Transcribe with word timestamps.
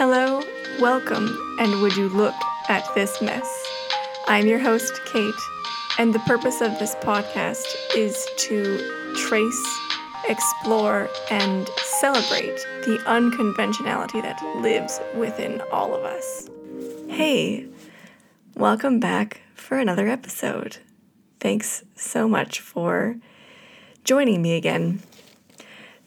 Hello, 0.00 0.40
welcome, 0.78 1.56
and 1.58 1.82
would 1.82 1.96
you 1.96 2.08
look 2.10 2.34
at 2.68 2.84
this 2.94 3.20
mess? 3.20 3.66
I'm 4.28 4.46
your 4.46 4.60
host, 4.60 5.00
Kate, 5.06 5.34
and 5.98 6.14
the 6.14 6.20
purpose 6.20 6.60
of 6.60 6.78
this 6.78 6.94
podcast 6.96 7.66
is 7.96 8.24
to 8.36 9.12
trace, 9.16 9.78
explore, 10.28 11.08
and 11.28 11.68
celebrate 11.78 12.64
the 12.84 13.02
unconventionality 13.06 14.20
that 14.22 14.40
lives 14.58 15.00
within 15.16 15.60
all 15.72 15.92
of 15.92 16.04
us. 16.04 16.48
Hey, 17.08 17.66
welcome 18.54 19.00
back 19.00 19.40
for 19.56 19.78
another 19.80 20.06
episode. 20.06 20.76
Thanks 21.40 21.82
so 21.96 22.28
much 22.28 22.60
for 22.60 23.16
joining 24.04 24.40
me 24.40 24.54
again. 24.54 25.02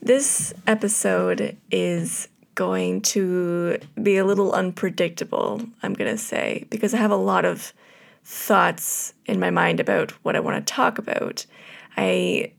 This 0.04 0.52
episode 0.66 1.58
is 1.70 2.28
going 2.56 3.02
to 3.02 3.78
be 4.02 4.18
a 4.18 4.26
little 4.26 4.52
unpredictable, 4.52 5.62
I'm 5.84 5.94
going 5.94 6.10
to 6.10 6.18
say, 6.18 6.66
because 6.72 6.96
I 6.96 6.98
have 6.98 7.12
a 7.12 7.16
lot 7.16 7.46
of 7.46 7.72
thoughts 8.24 9.14
in 9.28 9.40
my 9.40 9.52
mind 9.52 9.80
about 9.80 10.10
what 10.24 10.36
I 10.36 10.40
want 10.40 10.66
to 10.66 10.74
talk 10.74 10.98
about. 10.98 11.46
I 11.98 12.54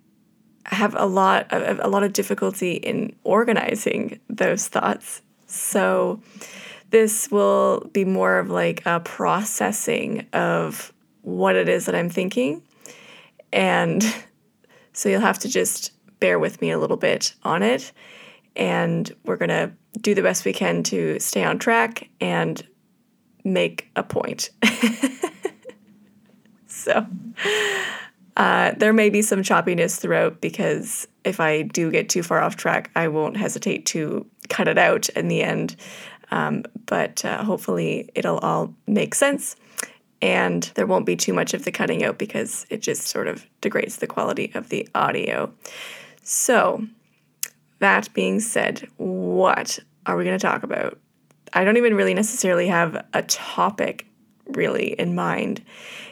have 0.67 0.95
a 0.97 1.07
lot 1.07 1.53
of 1.53 1.81
a 1.81 1.89
lot 1.89 2.05
of 2.05 2.13
difficulty 2.13 2.75
in 2.75 3.17
organizing 3.25 4.21
those 4.29 4.69
thoughts. 4.69 5.21
So 5.47 6.21
this 6.91 7.29
will 7.33 7.91
be 7.93 8.05
more 8.05 8.39
of 8.39 8.51
like 8.51 8.87
a 8.87 9.01
processing 9.01 10.29
of 10.33 10.93
what 11.23 11.57
it 11.57 11.69
is 11.69 11.87
that 11.87 11.97
I'm 11.97 12.09
thinking. 12.09 12.63
And 13.53 14.05
so 14.93 15.09
you'll 15.09 15.21
have 15.21 15.41
to 15.41 15.49
just 15.49 15.91
bear 16.23 16.39
with 16.39 16.61
me 16.61 16.71
a 16.71 16.79
little 16.79 16.97
bit 16.97 17.35
on 17.43 17.65
it. 17.65 17.91
And 18.55 19.13
we're 19.25 19.37
going 19.37 19.49
to 19.49 19.73
do 20.01 20.15
the 20.15 20.23
best 20.23 20.45
we 20.45 20.53
can 20.53 20.85
to 20.85 21.19
stay 21.19 21.43
on 21.43 21.59
track 21.59 22.09
and 22.21 22.65
make 23.43 23.91
a 23.97 24.05
point. 24.05 24.51
so 26.69 27.05
uh, 28.37 28.73
there 28.77 28.93
may 28.93 29.11
be 29.11 29.21
some 29.21 29.43
choppiness 29.43 29.99
throughout 29.99 30.41
because 30.41 31.09
if 31.25 31.41
I 31.41 31.63
do 31.63 31.91
get 31.91 32.09
too 32.09 32.23
far 32.23 32.41
off 32.41 32.55
track, 32.55 32.93
I 32.95 33.09
won't 33.09 33.37
hesitate 33.37 33.85
to 33.87 34.25
cut 34.49 34.69
it 34.69 34.79
out 34.79 35.09
in 35.09 35.27
the 35.27 35.43
end. 35.43 35.75
Um, 36.31 36.63
but 36.87 37.25
uh, 37.25 37.43
hopefully, 37.43 38.11
it'll 38.15 38.39
all 38.39 38.73
make 38.87 39.17
sense 39.17 39.57
and 40.23 40.71
there 40.77 40.87
won't 40.87 41.05
be 41.05 41.17
too 41.17 41.33
much 41.33 41.53
of 41.53 41.65
the 41.65 41.73
cutting 41.73 42.05
out 42.05 42.17
because 42.17 42.65
it 42.71 42.81
just 42.81 43.09
sort 43.09 43.27
of 43.27 43.45
degrades 43.61 43.97
the 43.97 44.07
quality 44.07 44.53
of 44.55 44.69
the 44.69 44.89
audio. 44.95 45.53
So, 46.23 46.87
that 47.81 48.13
being 48.15 48.41
said, 48.41 48.89
what 48.97 49.79
are 50.07 50.17
we 50.17 50.25
going 50.25 50.39
to 50.39 50.47
talk 50.47 50.63
about? 50.63 50.99
I 51.53 51.65
don't 51.65 51.77
even 51.77 51.95
really 51.95 52.15
necessarily 52.15 52.69
have 52.69 53.05
a 53.13 53.23
topic 53.23 54.07
really 54.47 54.93
in 54.93 55.15
mind. 55.15 55.63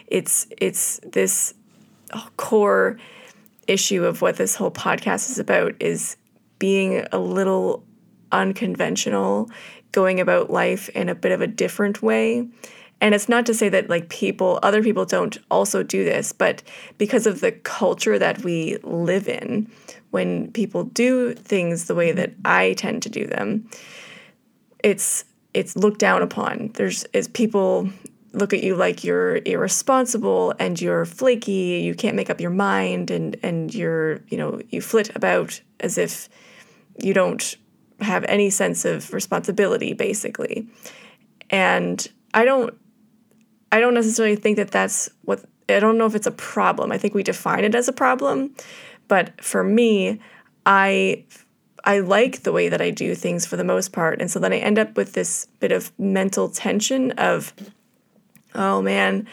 It's 0.06 0.46
it's 0.58 1.00
this 1.04 1.54
core 2.36 2.98
issue 3.66 4.04
of 4.04 4.20
what 4.20 4.36
this 4.36 4.54
whole 4.54 4.70
podcast 4.70 5.30
is 5.30 5.38
about 5.38 5.74
is 5.80 6.16
being 6.58 7.06
a 7.12 7.18
little 7.18 7.84
unconventional, 8.32 9.50
going 9.92 10.20
about 10.20 10.50
life 10.50 10.88
in 10.90 11.08
a 11.08 11.14
bit 11.14 11.32
of 11.32 11.40
a 11.40 11.46
different 11.46 12.02
way. 12.02 12.46
And 13.00 13.14
it's 13.14 13.28
not 13.28 13.46
to 13.46 13.54
say 13.54 13.68
that 13.70 13.88
like 13.88 14.08
people, 14.10 14.58
other 14.62 14.82
people 14.82 15.04
don't 15.04 15.38
also 15.50 15.82
do 15.82 16.04
this, 16.04 16.32
but 16.32 16.62
because 16.98 17.26
of 17.26 17.40
the 17.40 17.52
culture 17.52 18.18
that 18.18 18.44
we 18.44 18.76
live 18.82 19.26
in, 19.28 19.70
when 20.10 20.50
people 20.52 20.84
do 20.84 21.34
things 21.34 21.86
the 21.86 21.94
way 21.94 22.12
that 22.12 22.34
I 22.44 22.74
tend 22.74 23.02
to 23.04 23.08
do 23.08 23.26
them, 23.26 23.68
it's 24.82 25.24
it's 25.52 25.76
looked 25.76 25.98
down 25.98 26.22
upon. 26.22 26.70
There's 26.74 27.04
is 27.12 27.28
people 27.28 27.88
look 28.32 28.52
at 28.52 28.62
you 28.62 28.76
like 28.76 29.02
you're 29.02 29.40
irresponsible 29.44 30.54
and 30.58 30.80
you're 30.80 31.04
flaky, 31.04 31.80
you 31.82 31.94
can't 31.94 32.16
make 32.16 32.30
up 32.30 32.40
your 32.40 32.50
mind 32.50 33.10
and 33.10 33.36
and 33.42 33.74
you're, 33.74 34.20
you 34.28 34.36
know, 34.36 34.60
you 34.68 34.80
flit 34.80 35.14
about 35.16 35.60
as 35.80 35.98
if 35.98 36.28
you 37.02 37.14
don't 37.14 37.56
have 38.00 38.24
any 38.24 38.50
sense 38.50 38.84
of 38.84 39.12
responsibility 39.12 39.92
basically. 39.92 40.68
And 41.50 42.06
I 42.34 42.44
don't 42.44 42.76
I 43.72 43.80
don't 43.80 43.94
necessarily 43.94 44.36
think 44.36 44.56
that 44.56 44.70
that's 44.70 45.10
what 45.22 45.44
I 45.68 45.78
don't 45.80 45.98
know 45.98 46.06
if 46.06 46.14
it's 46.14 46.26
a 46.26 46.32
problem. 46.32 46.90
I 46.90 46.98
think 46.98 47.14
we 47.14 47.22
define 47.22 47.64
it 47.64 47.74
as 47.74 47.88
a 47.88 47.92
problem, 47.92 48.54
but 49.08 49.42
for 49.42 49.62
me, 49.62 50.20
I 50.66 51.24
I 51.84 52.00
like 52.00 52.42
the 52.42 52.52
way 52.52 52.68
that 52.68 52.82
I 52.82 52.90
do 52.90 53.14
things 53.14 53.46
for 53.46 53.56
the 53.56 53.64
most 53.64 53.92
part. 53.92 54.20
And 54.20 54.30
so 54.30 54.38
then 54.38 54.52
I 54.52 54.58
end 54.58 54.78
up 54.78 54.96
with 54.96 55.12
this 55.12 55.46
bit 55.60 55.72
of 55.72 55.92
mental 55.98 56.48
tension 56.48 57.12
of 57.12 57.54
oh 58.54 58.82
man, 58.82 59.26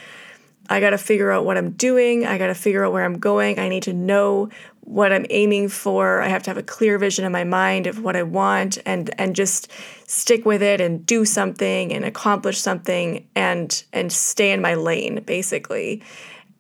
I 0.70 0.80
got 0.80 0.92
to 0.92 0.98
figure 0.98 1.32
out 1.32 1.46
what 1.46 1.58
I'm 1.58 1.72
doing. 1.72 2.26
I 2.26 2.38
got 2.38 2.48
to 2.48 2.56
figure 2.56 2.84
out 2.84 2.94
where 2.94 3.06
I'm 3.06 3.20
going. 3.20 3.60
I 3.60 3.70
need 3.70 3.84
to 3.84 3.94
know 3.94 4.50
what 4.88 5.12
I'm 5.12 5.26
aiming 5.30 5.68
for. 5.68 6.22
I 6.22 6.30
have 6.30 6.44
to 6.44 6.50
have 6.50 6.58
a 6.58 6.64
clear 6.64 6.98
vision 6.98 7.26
in 7.26 7.32
my 7.34 7.44
mind 7.44 7.88
of 7.88 8.02
what 8.02 8.16
I 8.16 8.24
want 8.24 8.78
and 8.86 9.14
and 9.20 9.36
just 9.36 9.70
stick 10.08 10.46
with 10.46 10.64
it 10.64 10.80
and 10.80 11.06
do 11.06 11.26
something 11.26 11.92
and 11.92 12.06
accomplish 12.06 12.58
something 12.58 13.28
and 13.36 13.84
and 13.92 14.14
stay 14.14 14.52
in 14.52 14.62
my 14.62 14.76
lane 14.76 15.24
basically. 15.26 16.02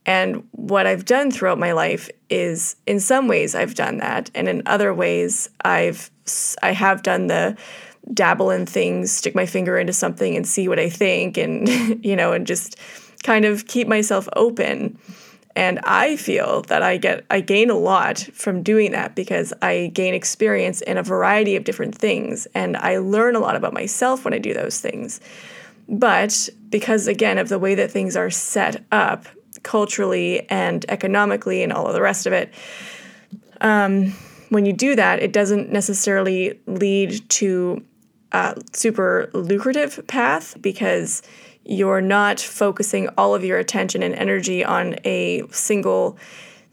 And 0.06 0.46
what 0.51 0.88
I've 0.88 1.06
done 1.06 1.31
throughout 1.31 1.57
my 1.57 1.72
life 1.72 2.09
is 2.29 2.75
in 2.85 3.00
some 3.00 3.29
ways 3.29 3.56
I've 3.56 3.75
done 3.75 3.97
that 4.00 4.29
and 4.35 4.50
in 4.50 4.62
other 4.66 4.94
ways 4.94 5.50
I've 5.63 6.12
I 6.62 6.72
have 6.72 7.03
done 7.03 7.28
the 7.28 7.56
dabble 8.13 8.51
in 8.51 8.66
things, 8.66 9.12
stick 9.12 9.35
my 9.35 9.46
finger 9.46 9.78
into 9.78 9.94
something 9.94 10.35
and 10.35 10.46
see 10.46 10.67
what 10.67 10.79
I 10.79 10.90
think 10.90 11.38
and 11.38 11.69
you 12.06 12.17
know 12.17 12.34
and 12.34 12.46
just 12.46 12.78
kind 13.27 13.43
of 13.43 13.67
keep 13.67 13.89
myself 13.89 14.29
open 14.38 14.97
and 15.53 15.79
I 15.83 16.15
feel 16.15 16.61
that 16.69 16.81
I 16.81 16.95
get 16.95 17.25
I 17.29 17.41
gain 17.41 17.69
a 17.69 17.77
lot 17.77 18.19
from 18.19 18.63
doing 18.63 18.93
that 18.93 19.15
because 19.15 19.53
I 19.61 19.91
gain 19.93 20.13
experience 20.13 20.79
in 20.79 20.97
a 20.97 21.03
variety 21.03 21.57
of 21.57 21.66
different 21.66 21.93
things 21.93 22.47
and 22.55 22.77
I 22.77 22.99
learn 22.99 23.35
a 23.35 23.39
lot 23.39 23.57
about 23.57 23.73
myself 23.73 24.23
when 24.23 24.33
I 24.33 24.37
do 24.37 24.53
those 24.53 24.79
things. 24.79 25.19
But 25.89 26.47
because 26.69 27.05
again 27.07 27.37
of 27.37 27.49
the 27.49 27.59
way 27.59 27.75
that 27.75 27.91
things 27.91 28.16
are 28.16 28.29
set 28.29 28.85
up 28.93 29.25
culturally 29.61 30.49
and 30.49 30.85
economically 30.87 31.63
and 31.63 31.73
all 31.73 31.85
of 31.85 31.93
the 31.93 32.01
rest 32.01 32.27
of 32.27 32.31
it, 32.31 32.53
um, 33.59 34.13
when 34.47 34.66
you 34.66 34.71
do 34.71 34.95
that, 34.95 35.21
it 35.21 35.33
doesn't 35.33 35.69
necessarily 35.69 36.57
lead 36.66 37.29
to 37.31 37.83
a 38.31 38.55
super 38.71 39.29
lucrative 39.33 40.07
path 40.07 40.55
because 40.61 41.21
you're 41.67 42.01
not 42.01 42.39
focusing 42.39 43.09
all 43.17 43.35
of 43.35 43.44
your 43.44 43.57
attention 43.57 44.01
and 44.01 44.16
energy 44.16 44.63
on 44.63 44.95
a 45.03 45.44
single 45.51 46.17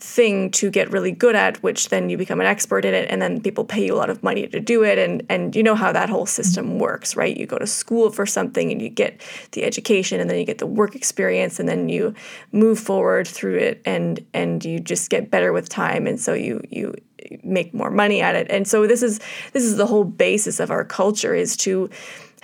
thing 0.00 0.50
to 0.50 0.70
get 0.70 0.90
really 0.90 1.10
good 1.10 1.34
at 1.34 1.62
which 1.62 1.88
then 1.88 2.10
you 2.10 2.18
become 2.18 2.38
an 2.38 2.46
expert 2.46 2.84
in 2.84 2.92
it 2.92 3.08
and 3.10 3.22
then 3.22 3.40
people 3.40 3.64
pay 3.64 3.86
you 3.86 3.94
a 3.94 3.96
lot 3.96 4.10
of 4.10 4.22
money 4.22 4.46
to 4.46 4.60
do 4.60 4.84
it 4.84 4.98
and 4.98 5.24
and 5.30 5.56
you 5.56 5.62
know 5.62 5.74
how 5.74 5.90
that 5.92 6.10
whole 6.10 6.26
system 6.26 6.78
works 6.78 7.16
right? 7.16 7.36
You 7.38 7.46
go 7.46 7.56
to 7.56 7.66
school 7.66 8.10
for 8.10 8.26
something 8.26 8.70
and 8.70 8.82
you 8.82 8.90
get 8.90 9.22
the 9.52 9.64
education 9.64 10.20
and 10.20 10.28
then 10.28 10.38
you 10.38 10.44
get 10.44 10.58
the 10.58 10.66
work 10.66 10.94
experience 10.94 11.58
and 11.58 11.66
then 11.66 11.88
you 11.88 12.14
move 12.52 12.78
forward 12.78 13.26
through 13.26 13.56
it 13.56 13.80
and 13.86 14.24
and 14.34 14.62
you 14.62 14.78
just 14.78 15.08
get 15.08 15.30
better 15.30 15.52
with 15.54 15.70
time 15.70 16.06
and 16.06 16.20
so 16.20 16.34
you 16.34 16.60
you 16.70 16.94
make 17.42 17.72
more 17.74 17.90
money 17.90 18.20
at 18.20 18.34
it. 18.34 18.46
And 18.50 18.66
so 18.66 18.86
this 18.86 19.02
is 19.02 19.20
this 19.52 19.64
is 19.64 19.76
the 19.76 19.86
whole 19.86 20.04
basis 20.04 20.60
of 20.60 20.70
our 20.70 20.84
culture 20.84 21.34
is 21.34 21.56
to 21.58 21.90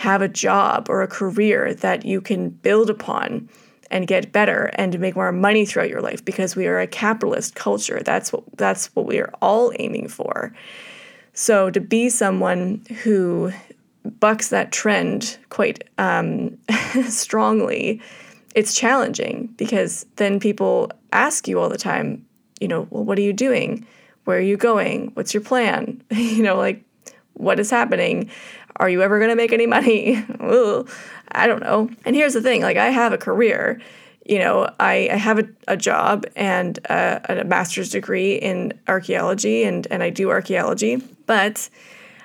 have 0.01 0.23
a 0.23 0.29
job 0.29 0.87
or 0.89 1.03
a 1.03 1.07
career 1.07 1.75
that 1.75 2.07
you 2.07 2.23
can 2.23 2.49
build 2.49 2.89
upon 2.89 3.47
and 3.91 4.07
get 4.07 4.33
better 4.33 4.71
and 4.77 4.99
make 4.99 5.15
more 5.15 5.31
money 5.31 5.67
throughout 5.67 5.91
your 5.91 6.01
life 6.01 6.25
because 6.25 6.57
we 6.57 6.67
are 6.67 6.81
a 6.81 6.87
capitalist 6.87 7.55
culture. 7.55 8.01
That's 8.03 8.33
what 8.33 8.43
that's 8.57 8.87
what 8.97 9.05
we 9.05 9.19
are 9.19 9.31
all 9.43 9.73
aiming 9.79 10.09
for. 10.09 10.55
So 11.35 11.69
to 11.69 11.81
be 11.81 12.09
someone 12.09 12.83
who 13.03 13.53
bucks 14.21 14.49
that 14.49 14.73
trend 14.73 15.37
quite 15.51 15.85
um, 15.99 16.57
strongly, 17.07 18.01
it's 18.55 18.75
challenging 18.75 19.53
because 19.59 20.07
then 20.17 20.41
people 20.41 20.91
ask 21.13 21.47
you 21.47 21.61
all 21.61 21.69
the 21.69 21.77
time, 21.77 22.25
you 22.59 22.69
know, 22.69 22.87
well, 22.89 23.05
what 23.05 23.19
are 23.19 23.23
you 23.23 23.35
doing? 23.35 23.87
Where 24.25 24.39
are 24.39 24.41
you 24.41 24.57
going? 24.57 25.11
What's 25.13 25.35
your 25.35 25.43
plan? 25.43 26.03
you 26.11 26.43
know, 26.43 26.57
like 26.57 26.83
what 27.41 27.59
is 27.59 27.71
happening? 27.71 28.31
Are 28.77 28.89
you 28.89 29.03
ever 29.03 29.19
going 29.19 29.31
to 29.31 29.37
make 29.37 29.53
any 29.53 29.67
money? 29.67 30.25
I 31.33 31.47
don't 31.47 31.63
know. 31.63 31.91
And 32.05 32.15
here's 32.17 32.35
the 32.35 32.43
thing 32.43 32.63
like, 32.63 32.77
I 32.77 32.91
have 32.91 33.13
a 33.13 33.19
career. 33.19 33.81
You 34.27 34.39
know, 34.39 34.73
I, 34.79 35.09
I 35.11 35.17
have 35.17 35.39
a, 35.39 35.49
a 35.69 35.77
job 35.77 36.25
and 36.37 36.79
a, 36.87 37.41
a 37.41 37.45
master's 37.45 37.91
degree 37.91 38.35
in 38.35 38.79
archaeology, 38.87 39.65
and, 39.65 39.87
and 39.91 40.03
I 40.03 40.11
do 40.11 40.31
archaeology, 40.31 40.97
but 41.27 41.69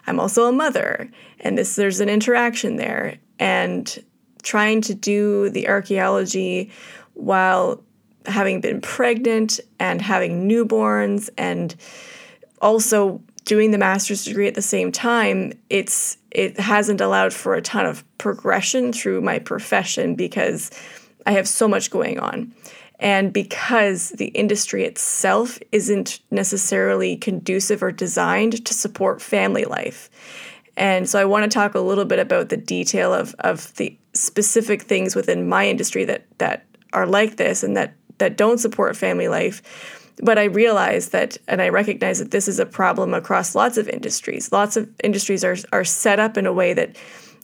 I'm 0.05 0.19
also 0.19 0.45
a 0.45 0.51
mother, 0.51 1.09
and 1.39 1.57
this 1.57 1.75
there's 1.75 1.99
an 1.99 2.09
interaction 2.09 2.75
there. 2.75 3.17
And 3.39 4.03
trying 4.43 4.79
to 4.79 4.93
do 4.93 5.49
the 5.49 5.67
archaeology 5.67 6.71
while 7.15 7.83
having 8.27 8.61
been 8.61 8.79
pregnant 8.79 9.59
and 9.79 10.01
having 10.01 10.47
newborns 10.47 11.29
and 11.37 11.75
also 12.61 13.21
doing 13.45 13.71
the 13.71 13.77
master's 13.77 14.25
degree 14.25 14.47
at 14.47 14.55
the 14.55 14.61
same 14.61 14.91
time, 14.91 15.53
it's 15.69 16.17
it 16.31 16.59
hasn't 16.59 16.99
allowed 16.99 17.33
for 17.33 17.55
a 17.55 17.61
ton 17.61 17.85
of 17.85 18.03
progression 18.17 18.91
through 18.91 19.21
my 19.21 19.39
profession 19.39 20.15
because 20.15 20.69
I 21.25 21.31
have 21.31 21.47
so 21.47 21.67
much 21.67 21.89
going 21.89 22.19
on. 22.19 22.53
And 22.99 23.33
because 23.33 24.09
the 24.11 24.27
industry 24.27 24.83
itself 24.83 25.59
isn't 25.71 26.19
necessarily 26.31 27.17
conducive 27.17 27.83
or 27.83 27.91
designed 27.91 28.65
to 28.65 28.73
support 28.73 29.21
family 29.21 29.65
life. 29.65 30.09
And 30.77 31.07
so 31.09 31.19
I 31.19 31.25
want 31.25 31.43
to 31.43 31.53
talk 31.53 31.75
a 31.75 31.79
little 31.79 32.05
bit 32.05 32.19
about 32.19 32.49
the 32.49 32.57
detail 32.57 33.13
of, 33.13 33.35
of 33.39 33.73
the 33.75 33.97
specific 34.13 34.81
things 34.81 35.15
within 35.15 35.47
my 35.47 35.67
industry 35.67 36.05
that, 36.05 36.25
that 36.37 36.65
are 36.93 37.05
like 37.05 37.37
this 37.37 37.63
and 37.63 37.75
that, 37.77 37.93
that 38.17 38.37
don't 38.37 38.57
support 38.57 38.95
family 38.95 39.27
life. 39.27 39.61
But 40.21 40.37
I 40.37 40.45
realize 40.45 41.09
that, 41.09 41.37
and 41.47 41.61
I 41.61 41.69
recognize 41.69 42.19
that 42.19 42.31
this 42.31 42.47
is 42.47 42.59
a 42.59 42.65
problem 42.65 43.13
across 43.13 43.53
lots 43.53 43.77
of 43.77 43.89
industries. 43.89 44.51
Lots 44.51 44.77
of 44.77 44.89
industries 45.03 45.43
are, 45.43 45.57
are 45.73 45.83
set 45.83 46.19
up 46.19 46.37
in 46.37 46.45
a 46.45 46.53
way 46.53 46.73
that 46.73 46.95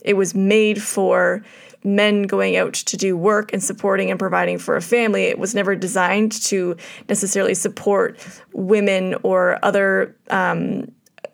it 0.03 0.15
was 0.15 0.33
made 0.33 0.81
for 0.81 1.43
men 1.83 2.23
going 2.23 2.55
out 2.55 2.73
to 2.73 2.95
do 2.95 3.17
work 3.17 3.51
and 3.53 3.63
supporting 3.63 4.09
and 4.09 4.19
providing 4.19 4.57
for 4.57 4.75
a 4.75 4.81
family. 4.81 5.23
It 5.23 5.39
was 5.39 5.55
never 5.55 5.75
designed 5.75 6.31
to 6.43 6.77
necessarily 7.09 7.55
support 7.55 8.17
women 8.53 9.15
or 9.23 9.59
other 9.63 10.15
um, 10.29 10.91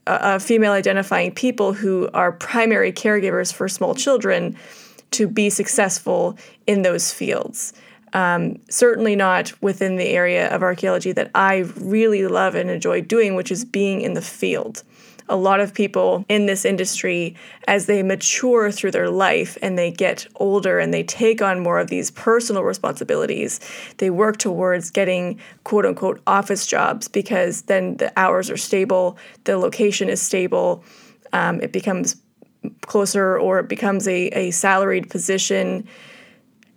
uh, 0.08 0.40
female 0.40 0.72
identifying 0.72 1.34
people 1.34 1.74
who 1.74 2.10
are 2.14 2.32
primary 2.32 2.92
caregivers 2.92 3.54
for 3.54 3.68
small 3.68 3.94
children 3.94 4.56
to 5.12 5.28
be 5.28 5.50
successful 5.50 6.38
in 6.66 6.82
those 6.82 7.14
fields. 7.14 7.74
Um, 8.14 8.60
certainly 8.70 9.16
not 9.16 9.52
within 9.62 9.98
the 9.98 10.08
area 10.08 10.50
of 10.50 10.64
archaeology 10.64 11.12
that 11.12 11.30
I 11.36 11.66
really 11.76 12.26
love 12.28 12.56
and 12.56 12.70
enjoy 12.70 13.02
doing, 13.02 13.36
which 13.36 13.52
is 13.52 13.66
being 13.66 14.02
in 14.02 14.14
the 14.14 14.22
field. 14.22 14.84
A 15.30 15.36
lot 15.36 15.60
of 15.60 15.74
people 15.74 16.24
in 16.30 16.46
this 16.46 16.64
industry, 16.64 17.36
as 17.68 17.86
they 17.86 18.02
mature 18.02 18.72
through 18.72 18.92
their 18.92 19.10
life 19.10 19.58
and 19.62 19.78
they 19.78 19.92
get 19.92 20.26
older 20.36 20.80
and 20.80 20.94
they 20.94 21.04
take 21.04 21.42
on 21.42 21.60
more 21.60 21.80
of 21.80 21.90
these 21.90 22.12
personal 22.12 22.64
responsibilities, 22.64 23.60
they 23.98 24.10
work 24.10 24.38
towards 24.38 24.90
getting 24.90 25.38
quote 25.66 25.86
unquote 25.86 26.22
office 26.28 26.66
jobs 26.66 27.10
because 27.10 27.64
then 27.64 27.98
the 27.98 28.18
hours 28.18 28.50
are 28.50 28.58
stable, 28.58 29.18
the 29.44 29.58
location 29.58 30.08
is 30.08 30.22
stable, 30.22 30.82
um, 31.34 31.60
it 31.60 31.74
becomes 31.74 32.16
closer 32.82 33.38
or 33.38 33.60
it 33.60 33.68
becomes 33.68 34.08
a, 34.08 34.28
a 34.30 34.52
salaried 34.52 35.10
position 35.10 35.88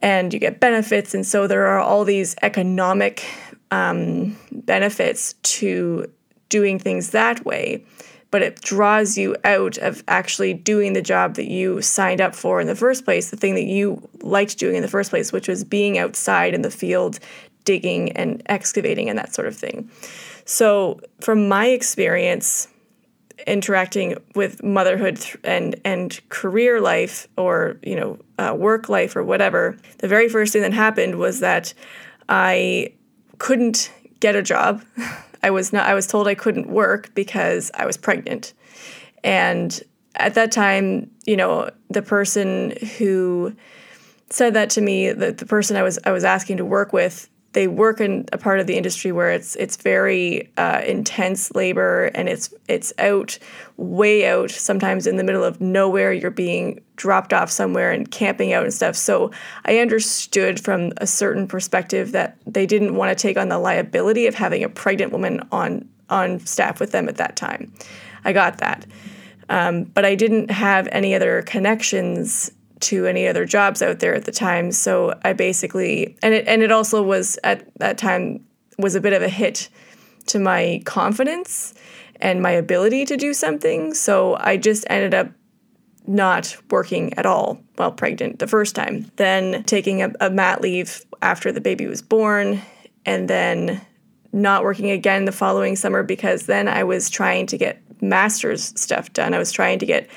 and 0.02 0.32
you 0.32 0.41
get 0.41 0.61
benefits. 0.61 1.14
And 1.14 1.26
so 1.26 1.47
there 1.47 1.67
are 1.67 1.81
all 1.81 2.05
these 2.05 2.35
economic 2.43 3.25
um, 3.70 4.37
benefits 4.50 5.35
to 5.43 6.11
doing 6.49 6.79
things 6.79 7.11
that 7.11 7.44
way 7.44 7.85
but 8.31 8.43
it 8.43 8.61
draws 8.61 9.19
you 9.19 9.37
out 9.44 9.76
of 9.79 10.05
actually 10.08 10.55
doing 10.55 10.93
the 10.93 11.02
job 11.02 11.35
that 11.35 11.49
you 11.49 11.82
signed 11.82 12.20
up 12.20 12.35
for 12.35 12.61
in 12.61 12.67
the 12.67 12.76
first 12.76 13.05
place, 13.05 13.31
the 13.31 13.37
thing 13.37 13.55
that 13.55 13.64
you 13.64 14.08
liked 14.23 14.58
doing 14.58 14.76
in 14.76 14.82
the 14.82 14.88
first 14.88 15.11
place, 15.11 15.32
which 15.32 15.49
was 15.49 15.64
being 15.64 15.99
outside 15.99 16.55
in 16.55 16.62
the 16.62 16.70
field, 16.70 17.19
digging 17.64 18.12
and 18.12 18.43
excavating 18.46 19.08
and 19.08 19.19
that 19.19 19.35
sort 19.35 19.49
of 19.49 19.56
thing. 19.56 19.91
So, 20.44 21.00
from 21.20 21.49
my 21.49 21.67
experience, 21.67 22.69
interacting 23.46 24.16
with 24.34 24.62
motherhood 24.62 25.19
and 25.44 25.81
and 25.84 26.20
career 26.28 26.81
life 26.81 27.28
or 27.37 27.78
you 27.82 27.96
know 27.96 28.19
uh, 28.38 28.54
work 28.56 28.88
life 28.88 29.16
or 29.16 29.25
whatever, 29.25 29.76
the 29.98 30.08
very 30.08 30.28
first 30.28 30.52
thing 30.52 30.62
that 30.62 30.72
happened 30.72 31.16
was 31.16 31.40
that 31.40 31.72
I 32.28 32.92
couldn't 33.38 33.92
get 34.20 34.37
a 34.37 34.42
job. 34.42 34.84
I 35.42 35.50
was 35.50 35.72
not 35.72 35.87
I 35.87 35.94
was 35.94 36.06
told 36.06 36.28
I 36.28 36.34
couldn't 36.34 36.69
work 36.69 37.14
because 37.14 37.70
I 37.75 37.87
was 37.87 37.96
pregnant. 37.96 38.52
And 39.25 39.81
at 40.16 40.34
that 40.34 40.52
time, 40.52 41.10
you 41.25 41.36
know, 41.36 41.70
the 41.88 42.02
person 42.02 42.75
who 42.98 43.54
said 44.28 44.54
that 44.54 44.70
to 44.70 44.81
me, 44.81 45.12
the, 45.12 45.32
the 45.32 45.46
person 45.46 45.76
I 45.76 45.82
was 45.82 45.98
I 46.04 46.12
was 46.12 46.25
asking 46.25 46.58
to 46.58 46.64
work 46.64 46.93
with, 46.93 47.30
they 47.52 47.67
work 47.67 48.00
in 48.00 48.26
a 48.32 48.38
part 48.38 48.61
of 48.61 48.67
the 48.67 48.76
industry 48.76 49.11
where 49.11 49.31
it's 49.31 49.56
it's 49.56 49.76
very 49.76 50.50
uh, 50.56 50.82
intense 50.87 51.52
labor 51.55 52.06
and 52.14 52.29
it's 52.29 52.55
it's 52.69 52.93
out 52.99 53.38
way 53.76 54.29
out 54.29 54.50
sometimes 54.50 55.06
in 55.06 55.17
the 55.17 55.25
middle 55.25 55.43
of 55.43 55.61
nowhere. 55.61 56.12
You're 56.12 56.31
being 56.31 56.81
dropped 56.97 57.32
off 57.32 57.50
somewhere 57.50 57.91
and 57.91 58.11
camping 58.11 58.52
out 58.52 58.62
and 58.62 58.73
stuff. 58.73 58.94
So 58.94 59.31
i 59.64 59.79
understood 59.79 60.61
from 60.61 60.93
a 60.99 61.06
certain 61.06 61.49
perspective 61.49 62.12
that 62.12 62.37
they 62.47 62.67
didn't 62.67 62.94
want 62.94 63.17
to 63.17 63.20
take 63.20 63.37
on 63.37 63.49
the 63.49 63.58
liability 63.58 64.26
of 64.26 64.35
having 64.35 64.62
a 64.62 64.69
pregnant 64.69 65.12
woman 65.12 65.41
on 65.50 65.88
on 66.08 66.38
staff 66.41 66.79
with 66.79 66.93
them 66.93 67.08
at 67.08 67.17
that 67.17 67.37
time. 67.37 67.73
I 68.25 68.32
got 68.32 68.58
that. 68.58 68.87
Um, 69.49 69.85
but 69.85 70.05
i 70.05 70.14
didn't 70.14 70.53
have 70.53 70.88
any 70.93 71.12
other 71.12 71.43
connections 71.43 72.53
to 72.81 73.06
any 73.06 73.27
other 73.27 73.44
jobs 73.44 73.82
out 73.82 74.00
there 74.00 74.15
at 74.15 74.25
the 74.25 74.32
time. 74.32 74.73
So 74.73 75.19
I 75.23 75.32
basically 75.32 76.17
and 76.23 76.35
it 76.35 76.47
and 76.49 76.62
it 76.62 76.73
also 76.73 77.03
was 77.03 77.38
at 77.44 77.67
that 77.79 77.99
time 77.99 78.44
was 78.79 78.94
a 78.94 79.00
bit 79.00 79.12
of 79.12 79.23
a 79.23 79.29
hit 79.29 79.69
to 80.27 80.38
my 80.38 80.82
confidence 80.85 81.75
and 82.17 82.43
my 82.43 82.50
ability 82.50 83.05
to 83.06 83.17
do 83.17 83.35
something. 83.35 83.94
So 83.94 84.37
I 84.41 84.56
just 84.56 84.85
ended 84.88 85.15
up 85.15 85.31
not 86.06 86.56
working 86.71 87.15
at 87.15 87.27
all 87.27 87.61
while 87.77 87.93
pregnant 87.93 88.38
the 88.38 88.47
first 88.47 88.75
time. 88.75 89.11
Then 89.17 89.62
taking 89.65 90.03
a, 90.03 90.12
a 90.21 90.31
mat 90.31 90.61
leave 90.61 91.05
after 91.23 91.53
the 91.53 91.61
baby 91.61 91.87
was 91.87 92.03
born, 92.03 92.61
and 93.05 93.29
then 93.29 93.81
not 94.32 94.62
working 94.62 94.91
again 94.91 95.25
the 95.25 95.32
following 95.32 95.77
summer 95.77 96.03
because 96.03 96.47
then 96.47 96.69
I 96.69 96.85
was 96.85 97.11
trying 97.11 97.47
to 97.47 97.59
get 97.59 97.82
master's 98.03 98.79
stuff 98.81 99.12
done. 99.12 99.35
I 99.35 99.38
was 99.38 99.53
trying 99.53 99.79
to 99.81 99.87
get 99.87 100.09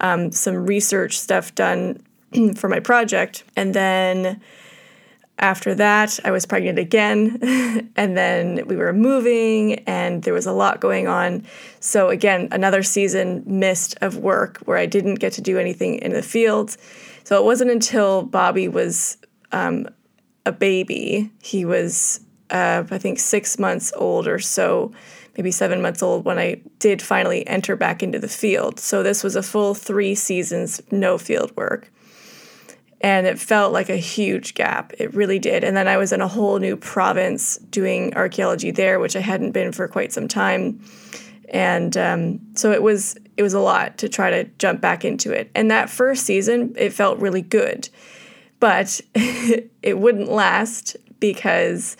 um, 0.00 0.32
some 0.32 0.66
research 0.66 1.18
stuff 1.18 1.54
done 1.54 2.02
for 2.56 2.68
my 2.68 2.80
project. 2.80 3.44
And 3.56 3.74
then 3.74 4.40
after 5.40 5.74
that, 5.74 6.20
I 6.22 6.30
was 6.30 6.44
pregnant 6.44 6.78
again. 6.78 7.90
and 7.96 8.16
then 8.16 8.66
we 8.66 8.76
were 8.76 8.92
moving, 8.92 9.80
and 9.80 10.22
there 10.22 10.34
was 10.34 10.46
a 10.46 10.52
lot 10.52 10.80
going 10.80 11.08
on. 11.08 11.44
So, 11.80 12.10
again, 12.10 12.48
another 12.52 12.82
season 12.82 13.42
missed 13.46 13.96
of 14.02 14.18
work 14.18 14.58
where 14.58 14.76
I 14.76 14.86
didn't 14.86 15.14
get 15.14 15.32
to 15.34 15.40
do 15.40 15.58
anything 15.58 15.96
in 15.96 16.12
the 16.12 16.22
field. 16.22 16.76
So, 17.24 17.40
it 17.40 17.44
wasn't 17.44 17.70
until 17.70 18.22
Bobby 18.22 18.68
was 18.68 19.16
um, 19.50 19.88
a 20.44 20.52
baby, 20.52 21.30
he 21.42 21.64
was, 21.64 22.20
uh, 22.50 22.84
I 22.90 22.98
think, 22.98 23.18
six 23.18 23.58
months 23.58 23.92
old 23.96 24.28
or 24.28 24.38
so, 24.38 24.92
maybe 25.38 25.50
seven 25.50 25.80
months 25.80 26.02
old, 26.02 26.26
when 26.26 26.38
I 26.38 26.60
did 26.78 27.00
finally 27.00 27.46
enter 27.46 27.76
back 27.76 28.02
into 28.02 28.18
the 28.18 28.28
field. 28.28 28.78
So, 28.78 29.02
this 29.02 29.24
was 29.24 29.36
a 29.36 29.42
full 29.42 29.72
three 29.72 30.14
seasons, 30.14 30.82
no 30.90 31.16
field 31.16 31.56
work 31.56 31.90
and 33.00 33.26
it 33.26 33.38
felt 33.38 33.72
like 33.72 33.88
a 33.88 33.96
huge 33.96 34.54
gap. 34.54 34.92
It 34.98 35.14
really 35.14 35.38
did. 35.38 35.64
And 35.64 35.76
then 35.76 35.88
I 35.88 35.96
was 35.96 36.12
in 36.12 36.20
a 36.20 36.28
whole 36.28 36.58
new 36.58 36.76
province 36.76 37.56
doing 37.70 38.14
archaeology 38.14 38.70
there, 38.70 39.00
which 39.00 39.16
I 39.16 39.20
hadn't 39.20 39.52
been 39.52 39.72
for 39.72 39.88
quite 39.88 40.12
some 40.12 40.28
time. 40.28 40.80
And 41.48 41.96
um, 41.96 42.40
so 42.54 42.72
it 42.72 42.82
was 42.82 43.16
it 43.36 43.42
was 43.42 43.54
a 43.54 43.60
lot 43.60 43.98
to 43.98 44.08
try 44.08 44.30
to 44.30 44.44
jump 44.58 44.80
back 44.80 45.04
into 45.04 45.32
it. 45.32 45.50
And 45.54 45.70
that 45.70 45.88
first 45.88 46.24
season, 46.24 46.74
it 46.76 46.92
felt 46.92 47.18
really 47.18 47.42
good, 47.42 47.88
but 48.60 49.00
it 49.14 49.98
wouldn't 49.98 50.28
last 50.30 50.96
because 51.18 51.96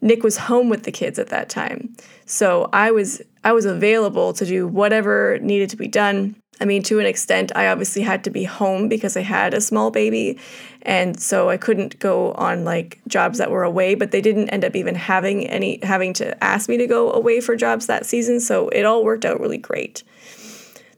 Nick 0.00 0.22
was 0.22 0.36
home 0.36 0.68
with 0.68 0.84
the 0.84 0.92
kids 0.92 1.18
at 1.18 1.28
that 1.28 1.48
time. 1.48 1.94
So 2.26 2.70
I 2.72 2.92
was 2.92 3.20
I 3.42 3.52
was 3.52 3.64
available 3.64 4.32
to 4.34 4.46
do 4.46 4.66
whatever 4.66 5.38
needed 5.40 5.70
to 5.70 5.76
be 5.76 5.88
done. 5.88 6.36
I 6.60 6.64
mean, 6.64 6.82
to 6.84 7.00
an 7.00 7.06
extent, 7.06 7.52
I 7.56 7.68
obviously 7.68 8.02
had 8.02 8.24
to 8.24 8.30
be 8.30 8.44
home 8.44 8.88
because 8.88 9.16
I 9.16 9.22
had 9.22 9.54
a 9.54 9.60
small 9.60 9.90
baby. 9.90 10.38
And 10.82 11.18
so 11.18 11.50
I 11.50 11.56
couldn't 11.56 11.98
go 11.98 12.32
on 12.32 12.64
like 12.64 13.00
jobs 13.08 13.38
that 13.38 13.50
were 13.50 13.64
away, 13.64 13.94
but 13.94 14.12
they 14.12 14.20
didn't 14.20 14.50
end 14.50 14.64
up 14.64 14.76
even 14.76 14.94
having 14.94 15.46
any, 15.46 15.80
having 15.82 16.12
to 16.14 16.44
ask 16.44 16.68
me 16.68 16.76
to 16.76 16.86
go 16.86 17.12
away 17.12 17.40
for 17.40 17.56
jobs 17.56 17.86
that 17.86 18.06
season. 18.06 18.38
So 18.40 18.68
it 18.68 18.84
all 18.84 19.04
worked 19.04 19.24
out 19.24 19.40
really 19.40 19.58
great. 19.58 20.04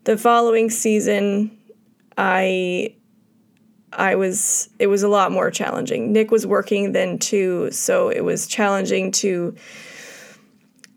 The 0.04 0.18
following 0.18 0.70
season, 0.70 1.56
I 2.18 2.94
I 3.92 4.14
was 4.14 4.68
it 4.78 4.88
was 4.88 5.02
a 5.02 5.08
lot 5.08 5.32
more 5.32 5.50
challenging. 5.50 6.12
Nick 6.12 6.30
was 6.30 6.46
working 6.46 6.92
then 6.92 7.18
too, 7.18 7.70
so 7.70 8.08
it 8.08 8.20
was 8.22 8.46
challenging 8.46 9.10
to 9.12 9.54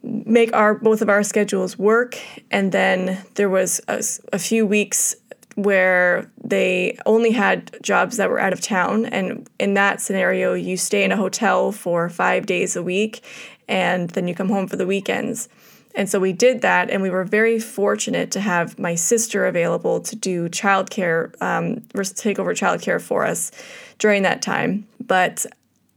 make 0.04 0.54
our 0.54 0.76
both 0.76 1.02
of 1.02 1.10
our 1.10 1.24
schedules 1.24 1.78
work. 1.78 2.18
And 2.52 2.72
then 2.72 3.24
there 3.36 3.50
was 3.50 3.82
a, 3.88 4.04
a, 4.32 4.40
few 4.40 4.66
weeks 4.66 5.16
where 5.56 6.32
they 6.42 6.98
only 7.06 7.32
had 7.32 7.78
jobs 7.82 8.18
that 8.18 8.30
were 8.30 8.40
out 8.40 8.54
of 8.54 8.62
town. 8.62 9.06
And 9.06 9.50
in 9.60 9.74
that 9.74 10.00
scenario 10.00 10.54
you 10.54 10.78
stay 10.78 11.04
in 11.04 11.12
a 11.12 11.18
hotel 11.18 11.72
for 11.72 12.10
five 12.10 12.46
days 12.46 12.76
a 12.76 12.84
week 12.84 13.24
and 13.68 14.10
then 14.12 14.28
you 14.28 14.34
come 14.34 14.50
home 14.50 14.68
for 14.68 14.78
the 14.78 14.88
weekends. 14.88 15.50
And 15.96 16.10
so 16.10 16.20
we 16.20 16.34
did 16.34 16.62
that 16.62 16.90
and 16.90 17.02
we 17.02 17.10
were 17.10 17.26
very 17.26 17.60
fortunate 17.60 18.32
to 18.32 18.40
have 18.40 18.80
my 18.80 18.96
sister 18.96 19.46
available 19.46 20.00
to 20.02 20.16
do 20.16 20.48
childcare 20.50 21.34
um, 21.42 21.82
take 22.16 22.40
over 22.40 22.54
childcare 22.54 23.02
for 23.02 23.26
us 23.26 23.52
during 23.98 24.24
that 24.24 24.42
time. 24.42 24.88
But 25.06 25.46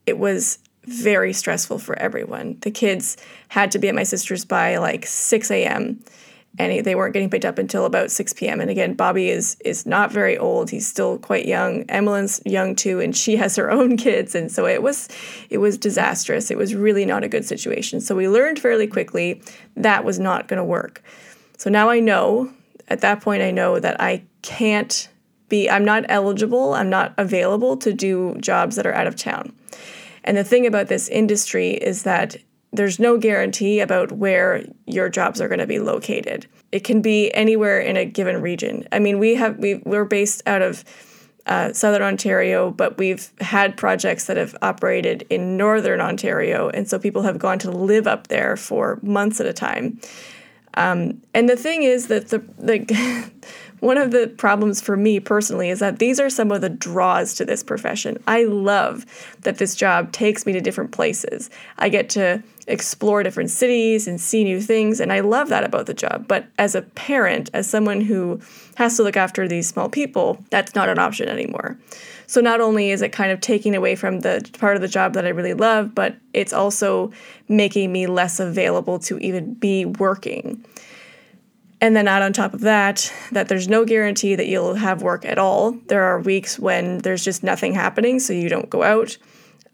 it 0.06 0.18
was 0.18 0.58
very 0.84 1.32
stressful 1.32 1.78
for 1.78 1.98
everyone. 1.98 2.58
The 2.60 2.70
kids 2.70 3.16
had 3.48 3.70
to 3.72 3.78
be 3.78 3.88
at 3.88 3.94
my 3.94 4.02
sister's 4.02 4.44
by 4.44 4.78
like 4.78 5.06
6 5.06 5.50
a.m. 5.50 6.00
and 6.58 6.84
they 6.84 6.94
weren't 6.94 7.12
getting 7.12 7.30
picked 7.30 7.44
up 7.44 7.58
until 7.58 7.84
about 7.84 8.10
6 8.10 8.32
p.m. 8.32 8.60
And 8.60 8.70
again, 8.70 8.94
Bobby 8.94 9.30
is 9.30 9.56
is 9.64 9.86
not 9.86 10.10
very 10.10 10.36
old; 10.36 10.70
he's 10.70 10.86
still 10.86 11.18
quite 11.18 11.46
young. 11.46 11.84
Emmeline's 11.88 12.42
young 12.44 12.74
too, 12.74 13.00
and 13.00 13.16
she 13.16 13.36
has 13.42 13.56
her 13.56 13.70
own 13.70 13.96
kids, 13.96 14.34
and 14.34 14.50
so 14.50 14.66
it 14.66 14.82
was 14.82 15.08
it 15.50 15.58
was 15.58 15.78
disastrous. 15.78 16.50
It 16.50 16.58
was 16.58 16.74
really 16.74 17.04
not 17.04 17.24
a 17.24 17.28
good 17.28 17.44
situation. 17.44 18.00
So 18.00 18.16
we 18.16 18.28
learned 18.28 18.58
fairly 18.58 18.86
quickly 18.86 19.42
that 19.76 20.04
was 20.04 20.18
not 20.18 20.48
going 20.48 20.58
to 20.58 20.64
work. 20.64 21.02
So 21.58 21.70
now 21.70 21.90
I 21.90 22.00
know. 22.00 22.52
At 22.88 23.00
that 23.00 23.22
point, 23.22 23.42
I 23.42 23.52
know 23.52 23.78
that 23.78 24.00
I 24.00 24.24
can't 24.42 25.08
be. 25.48 25.70
I'm 25.70 25.84
not 25.84 26.04
eligible. 26.08 26.74
I'm 26.74 26.90
not 26.90 27.14
available 27.16 27.76
to 27.78 27.92
do 27.92 28.36
jobs 28.40 28.76
that 28.76 28.86
are 28.86 28.92
out 28.92 29.06
of 29.06 29.16
town. 29.16 29.54
And 30.24 30.36
the 30.36 30.44
thing 30.44 30.66
about 30.66 30.88
this 30.88 31.08
industry 31.08 31.70
is 31.70 32.04
that 32.04 32.36
there's 32.72 32.98
no 32.98 33.18
guarantee 33.18 33.80
about 33.80 34.12
where 34.12 34.64
your 34.86 35.08
jobs 35.08 35.40
are 35.40 35.48
going 35.48 35.60
to 35.60 35.66
be 35.66 35.78
located. 35.78 36.46
It 36.70 36.84
can 36.84 37.02
be 37.02 37.32
anywhere 37.34 37.80
in 37.80 37.96
a 37.96 38.04
given 38.04 38.40
region. 38.40 38.88
I 38.92 38.98
mean, 38.98 39.18
we 39.18 39.34
have 39.34 39.58
we 39.58 39.76
we're 39.84 40.06
based 40.06 40.42
out 40.46 40.62
of 40.62 40.84
uh, 41.46 41.72
Southern 41.72 42.02
Ontario, 42.02 42.70
but 42.70 42.98
we've 42.98 43.30
had 43.40 43.76
projects 43.76 44.26
that 44.26 44.36
have 44.36 44.56
operated 44.62 45.26
in 45.28 45.56
Northern 45.56 46.00
Ontario, 46.00 46.70
and 46.70 46.88
so 46.88 46.98
people 46.98 47.22
have 47.22 47.38
gone 47.38 47.58
to 47.58 47.70
live 47.70 48.06
up 48.06 48.28
there 48.28 48.56
for 48.56 48.98
months 49.02 49.40
at 49.40 49.46
a 49.46 49.52
time. 49.52 50.00
Um, 50.74 51.20
and 51.34 51.48
the 51.48 51.56
thing 51.56 51.82
is 51.82 52.06
that 52.06 52.28
the 52.28 52.38
the 52.58 53.30
one 53.82 53.98
of 53.98 54.12
the 54.12 54.28
problems 54.38 54.80
for 54.80 54.96
me 54.96 55.18
personally 55.18 55.68
is 55.68 55.80
that 55.80 55.98
these 55.98 56.20
are 56.20 56.30
some 56.30 56.52
of 56.52 56.60
the 56.60 56.68
draws 56.68 57.34
to 57.34 57.44
this 57.44 57.64
profession. 57.64 58.16
I 58.28 58.44
love 58.44 59.04
that 59.40 59.58
this 59.58 59.74
job 59.74 60.12
takes 60.12 60.46
me 60.46 60.52
to 60.52 60.60
different 60.60 60.92
places. 60.92 61.50
I 61.78 61.88
get 61.88 62.08
to 62.10 62.44
explore 62.68 63.24
different 63.24 63.50
cities 63.50 64.06
and 64.06 64.20
see 64.20 64.44
new 64.44 64.60
things, 64.60 65.00
and 65.00 65.12
I 65.12 65.18
love 65.18 65.48
that 65.48 65.64
about 65.64 65.86
the 65.86 65.94
job. 65.94 66.28
But 66.28 66.46
as 66.58 66.76
a 66.76 66.82
parent, 66.82 67.50
as 67.54 67.68
someone 67.68 68.00
who 68.00 68.40
has 68.76 68.96
to 68.98 69.02
look 69.02 69.16
after 69.16 69.48
these 69.48 69.66
small 69.66 69.88
people, 69.88 70.38
that's 70.50 70.76
not 70.76 70.88
an 70.88 71.00
option 71.00 71.28
anymore. 71.28 71.76
So 72.28 72.40
not 72.40 72.60
only 72.60 72.92
is 72.92 73.02
it 73.02 73.10
kind 73.10 73.32
of 73.32 73.40
taking 73.40 73.74
away 73.74 73.96
from 73.96 74.20
the 74.20 74.48
part 74.60 74.76
of 74.76 74.82
the 74.82 74.86
job 74.86 75.14
that 75.14 75.26
I 75.26 75.30
really 75.30 75.54
love, 75.54 75.92
but 75.92 76.14
it's 76.32 76.52
also 76.52 77.10
making 77.48 77.90
me 77.90 78.06
less 78.06 78.38
available 78.38 79.00
to 79.00 79.18
even 79.18 79.54
be 79.54 79.86
working. 79.86 80.64
And 81.82 81.96
then 81.96 82.06
add 82.06 82.22
on 82.22 82.32
top 82.32 82.54
of 82.54 82.60
that, 82.60 83.12
that 83.32 83.48
there's 83.48 83.66
no 83.66 83.84
guarantee 83.84 84.36
that 84.36 84.46
you'll 84.46 84.76
have 84.76 85.02
work 85.02 85.24
at 85.24 85.36
all. 85.36 85.72
There 85.88 86.04
are 86.04 86.20
weeks 86.20 86.56
when 86.56 86.98
there's 86.98 87.24
just 87.24 87.42
nothing 87.42 87.74
happening, 87.74 88.20
so 88.20 88.32
you 88.32 88.48
don't 88.48 88.70
go 88.70 88.84
out. 88.84 89.18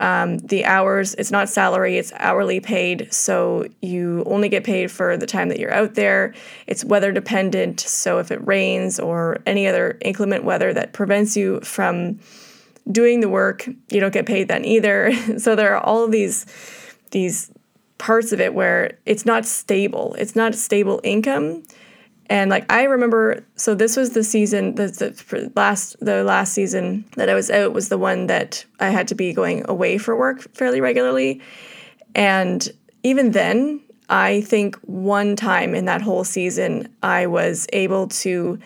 Um, 0.00 0.38
the 0.38 0.64
hours, 0.64 1.14
it's 1.16 1.30
not 1.30 1.50
salary, 1.50 1.98
it's 1.98 2.10
hourly 2.14 2.60
paid. 2.60 3.12
So 3.12 3.66
you 3.82 4.22
only 4.24 4.48
get 4.48 4.64
paid 4.64 4.90
for 4.90 5.18
the 5.18 5.26
time 5.26 5.50
that 5.50 5.58
you're 5.58 5.74
out 5.74 5.96
there. 5.96 6.32
It's 6.66 6.82
weather 6.82 7.12
dependent. 7.12 7.80
So 7.80 8.18
if 8.20 8.30
it 8.30 8.46
rains 8.46 8.98
or 8.98 9.42
any 9.44 9.66
other 9.66 9.98
inclement 10.00 10.44
weather 10.44 10.72
that 10.72 10.94
prevents 10.94 11.36
you 11.36 11.60
from 11.60 12.20
doing 12.90 13.20
the 13.20 13.28
work, 13.28 13.66
you 13.90 14.00
don't 14.00 14.14
get 14.14 14.24
paid 14.24 14.48
then 14.48 14.64
either. 14.64 15.12
so 15.38 15.54
there 15.54 15.74
are 15.76 15.84
all 15.84 16.08
these, 16.08 16.46
these 17.10 17.50
parts 17.98 18.32
of 18.32 18.40
it 18.40 18.54
where 18.54 18.96
it's 19.04 19.26
not 19.26 19.44
stable. 19.44 20.16
It's 20.18 20.34
not 20.34 20.54
stable 20.54 21.02
income. 21.04 21.64
And 22.30 22.50
like 22.50 22.70
I 22.70 22.84
remember, 22.84 23.44
so 23.56 23.74
this 23.74 23.96
was 23.96 24.10
the 24.10 24.22
season, 24.22 24.74
the, 24.74 24.88
the 24.88 25.52
last 25.56 25.96
the 26.00 26.24
last 26.24 26.52
season 26.52 27.04
that 27.16 27.28
I 27.28 27.34
was 27.34 27.50
out 27.50 27.72
was 27.72 27.88
the 27.88 27.98
one 27.98 28.26
that 28.26 28.64
I 28.80 28.90
had 28.90 29.08
to 29.08 29.14
be 29.14 29.32
going 29.32 29.64
away 29.68 29.96
for 29.98 30.14
work 30.16 30.42
fairly 30.54 30.80
regularly, 30.80 31.40
and 32.14 32.68
even 33.02 33.30
then, 33.30 33.80
I 34.10 34.42
think 34.42 34.76
one 34.82 35.36
time 35.36 35.74
in 35.74 35.86
that 35.86 36.02
whole 36.02 36.24
season 36.24 36.94
I 37.02 37.26
was 37.26 37.66
able 37.72 38.08
to. 38.08 38.58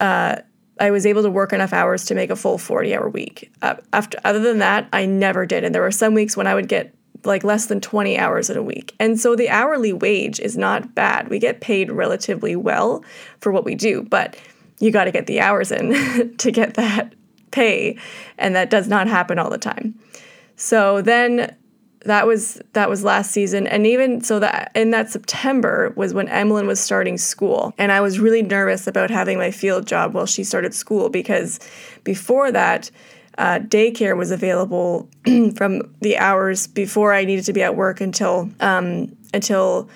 Uh, 0.00 0.36
I 0.80 0.90
was 0.90 1.06
able 1.06 1.22
to 1.22 1.30
work 1.30 1.52
enough 1.52 1.72
hours 1.72 2.06
to 2.06 2.14
make 2.14 2.30
a 2.30 2.34
full 2.34 2.58
40 2.58 2.96
hour 2.96 3.08
week. 3.08 3.52
Uh, 3.62 3.76
after 3.92 4.18
other 4.24 4.40
than 4.40 4.58
that, 4.58 4.88
I 4.92 5.06
never 5.06 5.46
did. 5.46 5.62
And 5.62 5.72
there 5.72 5.82
were 5.82 5.92
some 5.92 6.12
weeks 6.12 6.36
when 6.36 6.48
I 6.48 6.56
would 6.56 6.66
get 6.66 6.92
like 7.24 7.44
less 7.44 7.66
than 7.66 7.80
20 7.80 8.18
hours 8.18 8.50
in 8.50 8.56
a 8.56 8.62
week. 8.62 8.94
And 8.98 9.18
so 9.18 9.36
the 9.36 9.48
hourly 9.48 9.92
wage 9.92 10.40
is 10.40 10.56
not 10.56 10.94
bad. 10.94 11.28
We 11.28 11.38
get 11.38 11.60
paid 11.60 11.90
relatively 11.90 12.56
well 12.56 13.04
for 13.38 13.52
what 13.52 13.64
we 13.64 13.74
do, 13.74 14.02
but 14.02 14.36
you 14.80 14.90
got 14.90 15.04
to 15.04 15.12
get 15.12 15.26
the 15.26 15.40
hours 15.40 15.70
in 15.70 16.34
to 16.38 16.50
get 16.50 16.74
that 16.74 17.14
pay, 17.52 17.96
and 18.38 18.56
that 18.56 18.70
does 18.70 18.88
not 18.88 19.06
happen 19.06 19.38
all 19.38 19.50
the 19.50 19.58
time. 19.58 19.94
So 20.56 21.02
then 21.02 21.56
that 22.04 22.26
was 22.26 22.60
that 22.72 22.88
was 22.88 23.04
last 23.04 23.30
season 23.30 23.64
and 23.66 23.86
even 23.86 24.20
so 24.22 24.40
that 24.40 24.72
in 24.74 24.90
that 24.90 25.08
September 25.08 25.92
was 25.96 26.12
when 26.12 26.28
Emmeline 26.28 26.66
was 26.66 26.80
starting 26.80 27.16
school 27.16 27.72
and 27.78 27.92
I 27.92 28.00
was 28.00 28.18
really 28.18 28.42
nervous 28.42 28.88
about 28.88 29.08
having 29.08 29.38
my 29.38 29.52
field 29.52 29.86
job 29.86 30.12
while 30.12 30.26
she 30.26 30.42
started 30.42 30.74
school 30.74 31.08
because 31.10 31.60
before 32.02 32.50
that 32.50 32.90
uh, 33.38 33.58
daycare 33.60 34.16
was 34.16 34.30
available 34.30 35.08
from 35.56 35.94
the 36.00 36.18
hours 36.18 36.66
before 36.66 37.12
I 37.12 37.24
needed 37.24 37.44
to 37.46 37.52
be 37.52 37.62
at 37.62 37.76
work 37.76 38.00
until 38.00 38.50
um, 38.60 39.16
until 39.32 39.88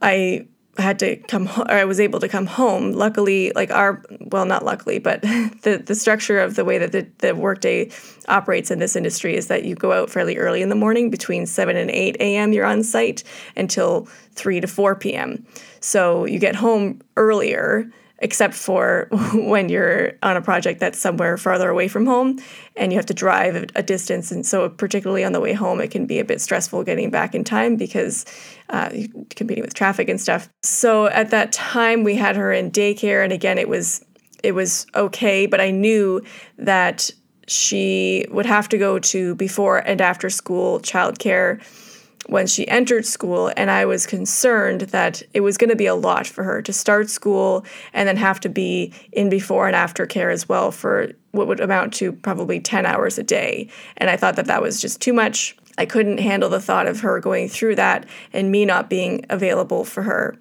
I 0.00 0.46
had 0.78 0.98
to 1.00 1.16
come 1.16 1.46
ho- 1.46 1.64
or 1.68 1.74
I 1.74 1.84
was 1.84 2.00
able 2.00 2.20
to 2.20 2.28
come 2.28 2.46
home. 2.46 2.92
Luckily, 2.92 3.52
like 3.54 3.70
our 3.70 4.02
well, 4.20 4.46
not 4.46 4.64
luckily, 4.64 4.98
but 4.98 5.20
the 5.62 5.82
the 5.84 5.94
structure 5.94 6.38
of 6.38 6.54
the 6.54 6.64
way 6.64 6.78
that 6.78 6.92
the, 6.92 7.06
the 7.18 7.34
workday 7.34 7.90
operates 8.28 8.70
in 8.70 8.78
this 8.78 8.96
industry 8.96 9.36
is 9.36 9.48
that 9.48 9.64
you 9.64 9.74
go 9.74 9.92
out 9.92 10.08
fairly 10.08 10.36
early 10.36 10.62
in 10.62 10.68
the 10.68 10.74
morning, 10.74 11.10
between 11.10 11.46
seven 11.46 11.76
and 11.76 11.90
eight 11.90 12.16
a.m. 12.20 12.52
You're 12.52 12.64
on 12.64 12.82
site 12.82 13.24
until 13.56 14.06
three 14.32 14.60
to 14.60 14.66
four 14.66 14.94
p.m. 14.94 15.44
So 15.80 16.24
you 16.24 16.38
get 16.38 16.54
home 16.54 17.00
earlier 17.16 17.90
except 18.22 18.54
for 18.54 19.08
when 19.34 19.68
you're 19.68 20.12
on 20.22 20.36
a 20.36 20.40
project 20.40 20.80
that's 20.80 20.98
somewhere 20.98 21.36
farther 21.36 21.68
away 21.68 21.88
from 21.88 22.06
home 22.06 22.38
and 22.76 22.92
you 22.92 22.98
have 22.98 23.06
to 23.06 23.14
drive 23.14 23.66
a 23.74 23.82
distance. 23.82 24.32
And 24.32 24.46
so, 24.46 24.68
particularly 24.70 25.24
on 25.24 25.32
the 25.32 25.40
way 25.40 25.52
home, 25.52 25.80
it 25.80 25.90
can 25.90 26.06
be 26.06 26.18
a 26.18 26.24
bit 26.24 26.40
stressful 26.40 26.84
getting 26.84 27.10
back 27.10 27.34
in 27.34 27.44
time 27.44 27.76
because 27.76 28.24
uh, 28.70 28.90
competing 29.30 29.62
with 29.62 29.74
traffic 29.74 30.08
and 30.08 30.20
stuff. 30.20 30.48
So, 30.62 31.06
at 31.08 31.30
that 31.30 31.52
time, 31.52 32.04
we 32.04 32.14
had 32.14 32.36
her 32.36 32.52
in 32.52 32.70
daycare, 32.70 33.22
and 33.22 33.32
again, 33.32 33.58
it 33.58 33.68
was 33.68 34.04
it 34.42 34.52
was 34.52 34.86
okay, 34.94 35.46
but 35.46 35.60
I 35.60 35.70
knew 35.70 36.22
that 36.58 37.10
she 37.48 38.24
would 38.30 38.46
have 38.46 38.68
to 38.70 38.78
go 38.78 38.98
to 38.98 39.34
before 39.34 39.78
and 39.78 40.00
after 40.00 40.30
school 40.30 40.80
childcare 40.80 41.60
when 42.26 42.46
she 42.46 42.66
entered 42.68 43.04
school, 43.04 43.52
and 43.56 43.70
I 43.70 43.84
was 43.84 44.06
concerned 44.06 44.82
that 44.82 45.22
it 45.34 45.40
was 45.40 45.56
going 45.56 45.70
to 45.70 45.76
be 45.76 45.86
a 45.86 45.94
lot 45.94 46.26
for 46.26 46.44
her 46.44 46.62
to 46.62 46.72
start 46.72 47.10
school 47.10 47.64
and 47.92 48.08
then 48.08 48.16
have 48.16 48.40
to 48.40 48.48
be 48.48 48.92
in 49.12 49.28
before 49.28 49.66
and 49.66 49.74
after 49.76 50.06
care 50.06 50.30
as 50.30 50.48
well 50.48 50.70
for 50.70 51.12
what 51.32 51.48
would 51.48 51.60
amount 51.60 51.94
to 51.94 52.12
probably 52.12 52.60
10 52.60 52.86
hours 52.86 53.18
a 53.18 53.22
day. 53.22 53.68
And 53.96 54.08
I 54.08 54.16
thought 54.16 54.36
that 54.36 54.46
that 54.46 54.62
was 54.62 54.80
just 54.80 55.00
too 55.00 55.12
much. 55.12 55.56
I 55.78 55.86
couldn't 55.86 56.18
handle 56.18 56.50
the 56.50 56.60
thought 56.60 56.86
of 56.86 57.00
her 57.00 57.18
going 57.18 57.48
through 57.48 57.76
that 57.76 58.06
and 58.32 58.52
me 58.52 58.64
not 58.64 58.90
being 58.90 59.24
available 59.30 59.84
for 59.84 60.02
her 60.02 60.36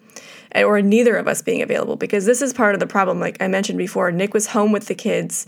eh, 0.52 0.64
or 0.64 0.82
neither 0.82 1.16
of 1.16 1.28
us 1.28 1.42
being 1.42 1.62
available 1.62 1.96
because 1.96 2.26
this 2.26 2.42
is 2.42 2.54
part 2.54 2.74
of 2.74 2.82
the 2.82 2.88
problem 2.88 3.22
like 3.22 3.42
i 3.42 3.48
mentioned 3.48 3.78
before 3.78 4.12
nick 4.12 4.34
was 4.34 4.48
home 4.48 4.74
with 4.74 4.88
the 4.88 4.94
kids 4.94 5.46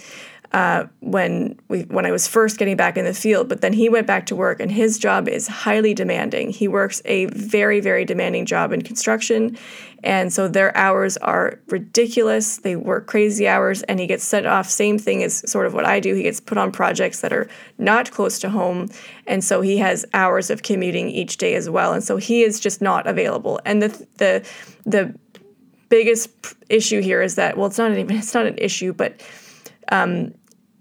uh, 0.54 0.86
when 1.00 1.60
we 1.68 1.82
when 1.84 2.06
I 2.06 2.12
was 2.12 2.28
first 2.28 2.60
getting 2.60 2.78
back 2.78 2.96
in 2.96 3.06
the 3.06 3.14
field. 3.14 3.50
But 3.50 3.62
then 3.62 3.74
he 3.74 3.90
went 3.90 4.06
back 4.06 4.28
to 4.28 4.36
work, 4.36 4.60
and 4.60 4.72
his 4.72 5.00
job 5.00 5.28
is 5.28 5.48
highly 5.48 5.96
demanding. 5.96 6.52
He 6.52 6.68
works 6.68 7.02
a 7.06 7.26
very 7.26 7.80
very 7.80 8.06
demanding 8.06 8.46
job 8.46 8.72
in 8.72 8.84
construction, 8.84 9.58
and 10.04 10.32
so 10.32 10.48
their 10.48 10.76
hours 10.78 11.18
are 11.18 11.60
ridiculous. 11.70 12.58
They 12.58 12.76
work 12.76 13.08
crazy 13.08 13.48
hours, 13.48 13.82
and 13.84 14.00
he 14.00 14.06
gets 14.06 14.24
set 14.24 14.46
off. 14.46 14.70
Same 14.70 15.00
thing 15.00 15.24
as 15.24 15.50
sort 15.50 15.66
of 15.66 15.74
what 15.74 15.86
I 15.86 16.00
do. 16.00 16.14
He 16.14 16.24
gets 16.24 16.40
put 16.40 16.60
on 16.60 16.72
projects 16.72 17.22
that 17.22 17.34
are 17.34 17.48
not 17.80 18.12
close 18.12 18.38
to 18.40 18.50
home, 18.50 18.90
and 19.26 19.44
so 19.44 19.62
he 19.62 19.78
has 19.78 20.06
hours 20.14 20.52
of 20.52 20.62
commuting 20.62 21.10
each 21.10 21.38
day 21.38 21.56
as 21.56 21.68
well. 21.68 21.94
And 21.94 22.04
so 22.04 22.18
he 22.18 22.44
is 22.44 22.60
just 22.60 22.80
not 22.80 23.08
available. 23.08 23.60
And 23.66 23.82
the 23.82 24.08
the 24.18 24.48
the 24.86 25.16
biggest 25.90 26.30
issue 26.70 27.02
here 27.02 27.24
is 27.24 27.36
that 27.36 27.58
well, 27.58 27.66
it's 27.66 27.80
not 27.80 27.92
even 27.92 28.16
it's 28.16 28.36
not 28.36 28.46
an 28.46 28.60
issue, 28.60 28.94
but 28.94 29.20
um, 29.92 30.34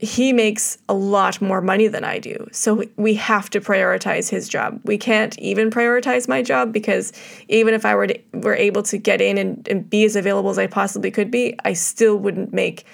he 0.03 0.33
makes 0.33 0.79
a 0.89 0.95
lot 0.95 1.41
more 1.41 1.61
money 1.61 1.87
than 1.87 2.03
I 2.03 2.19
do. 2.19 2.49
So 2.51 2.83
we 2.97 3.15
have 3.15 3.49
to 3.51 3.61
prioritize 3.61 4.29
his 4.29 4.49
job. 4.49 4.81
We 4.83 4.99
can't 4.99 5.39
even 5.39 5.71
prioritize 5.71 6.27
my 6.27 6.43
job 6.43 6.73
because 6.73 7.13
even 7.47 7.73
if 7.73 7.87
I 7.87 7.95
were 7.95 8.09
to, 8.09 8.19
were 8.33 8.57
able 8.57 8.83
to 8.83 8.99
get 8.99 9.21
in 9.21 9.39
and, 9.39 9.67
and 9.69 9.89
be 9.89 10.05
as 10.05 10.17
available 10.17 10.51
as 10.51 10.59
I 10.59 10.67
possibly 10.67 11.13
could 11.13 11.31
be, 11.31 11.57
I 11.65 11.75
still 11.75 12.17
wouldn't 12.17 12.53
make 12.53 12.85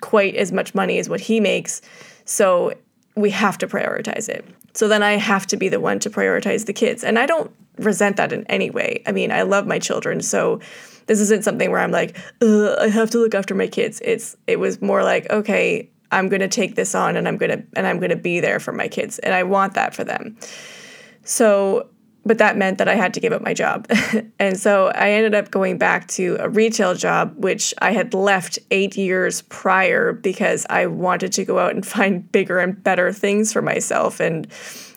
quite 0.00 0.34
as 0.34 0.50
much 0.50 0.74
money 0.74 0.98
as 0.98 1.08
what 1.08 1.20
he 1.20 1.38
makes. 1.38 1.82
So 2.24 2.74
we 3.14 3.30
have 3.30 3.58
to 3.58 3.68
prioritize 3.68 4.28
it. 4.28 4.44
So 4.74 4.88
then 4.88 5.04
I 5.04 5.12
have 5.12 5.46
to 5.46 5.56
be 5.56 5.68
the 5.68 5.78
one 5.78 6.00
to 6.00 6.10
prioritize 6.10 6.66
the 6.66 6.72
kids. 6.72 7.04
And 7.04 7.16
I 7.16 7.26
don't 7.26 7.52
resent 7.78 8.16
that 8.16 8.32
in 8.32 8.44
any 8.46 8.70
way. 8.70 9.04
I 9.06 9.12
mean, 9.12 9.30
I 9.30 9.42
love 9.42 9.68
my 9.68 9.78
children, 9.78 10.20
so 10.20 10.58
this 11.06 11.20
isn't 11.20 11.44
something 11.44 11.70
where 11.70 11.80
I'm 11.80 11.92
like, 11.92 12.16
I 12.42 12.88
have 12.92 13.10
to 13.10 13.18
look 13.18 13.36
after 13.36 13.54
my 13.54 13.68
kids. 13.68 14.02
It's 14.04 14.36
it 14.48 14.58
was 14.58 14.82
more 14.82 15.04
like, 15.04 15.30
okay, 15.30 15.88
I'm 16.12 16.28
going 16.28 16.40
to 16.40 16.48
take 16.48 16.74
this 16.74 16.94
on 16.94 17.16
and 17.16 17.26
I'm 17.26 17.36
going 17.36 17.50
to 17.50 17.64
and 17.76 17.86
I'm 17.86 17.98
going 17.98 18.10
to 18.10 18.16
be 18.16 18.40
there 18.40 18.60
for 18.60 18.72
my 18.72 18.88
kids 18.88 19.18
and 19.20 19.34
I 19.34 19.42
want 19.42 19.74
that 19.74 19.94
for 19.94 20.04
them. 20.04 20.36
So 21.24 21.88
but 22.26 22.38
that 22.38 22.56
meant 22.56 22.78
that 22.78 22.88
I 22.88 22.96
had 22.96 23.14
to 23.14 23.20
give 23.20 23.32
up 23.32 23.40
my 23.40 23.54
job. 23.54 23.86
and 24.40 24.58
so 24.58 24.88
I 24.88 25.10
ended 25.10 25.36
up 25.36 25.52
going 25.52 25.78
back 25.78 26.08
to 26.08 26.36
a 26.40 26.48
retail 26.48 26.94
job, 26.94 27.32
which 27.36 27.72
I 27.78 27.92
had 27.92 28.14
left 28.14 28.58
eight 28.72 28.96
years 28.96 29.42
prior 29.42 30.12
because 30.12 30.66
I 30.68 30.86
wanted 30.86 31.32
to 31.34 31.44
go 31.44 31.60
out 31.60 31.72
and 31.72 31.86
find 31.96 32.30
bigger 32.32 32.58
and 32.58 32.82
better 32.82 33.12
things 33.12 33.52
for 33.52 33.62
myself. 33.62 34.18
And, 34.18 34.48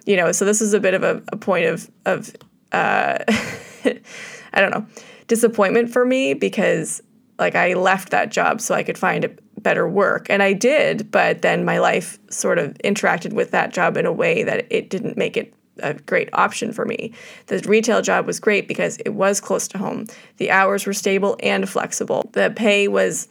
you 0.08 0.18
know, 0.18 0.32
so 0.32 0.44
this 0.44 0.60
is 0.60 0.74
a 0.74 0.80
bit 0.80 0.96
of 0.96 1.04
a, 1.04 1.22
a 1.32 1.38
point 1.38 1.66
of, 1.66 1.92
of 2.08 2.36
uh, 2.72 3.20
I 3.30 4.62
don't 4.62 4.72
know, 4.72 4.88
disappointment 5.28 5.92
for 5.92 6.06
me 6.06 6.34
because 6.34 7.00
like 7.38 7.54
I 7.54 7.74
left 7.74 8.10
that 8.10 8.32
job 8.32 8.60
so 8.60 8.74
I 8.74 8.82
could 8.82 8.98
find 8.98 9.40
better 9.60 9.88
work. 9.88 10.28
And 10.30 10.42
I 10.42 10.54
did, 10.54 11.12
but 11.12 11.42
then 11.42 11.66
my 11.66 11.80
life 11.80 12.20
sort 12.30 12.58
of 12.58 12.74
interacted 12.84 13.34
with 13.34 13.52
that 13.52 13.74
job 13.74 13.98
in 13.98 14.06
a 14.06 14.14
way 14.14 14.44
that 14.44 14.66
it 14.70 14.90
didn't 14.90 15.18
make 15.18 15.38
it 15.38 15.54
a 15.82 15.94
great 15.94 16.30
option 16.34 16.74
for 16.74 16.86
me. 16.86 17.14
The 17.48 17.60
retail 17.68 18.02
job 18.02 18.26
was 18.26 18.40
great 18.40 18.68
because 18.68 18.98
it 19.06 19.12
was 19.12 19.40
close 19.40 19.68
to 19.70 19.78
home. 19.78 20.08
The 20.38 20.52
hours 20.52 20.86
were 20.86 20.94
stable 20.94 21.38
and 21.42 21.70
flexible. 21.70 22.30
The 22.34 22.52
pay 22.56 22.88
was 22.88 23.28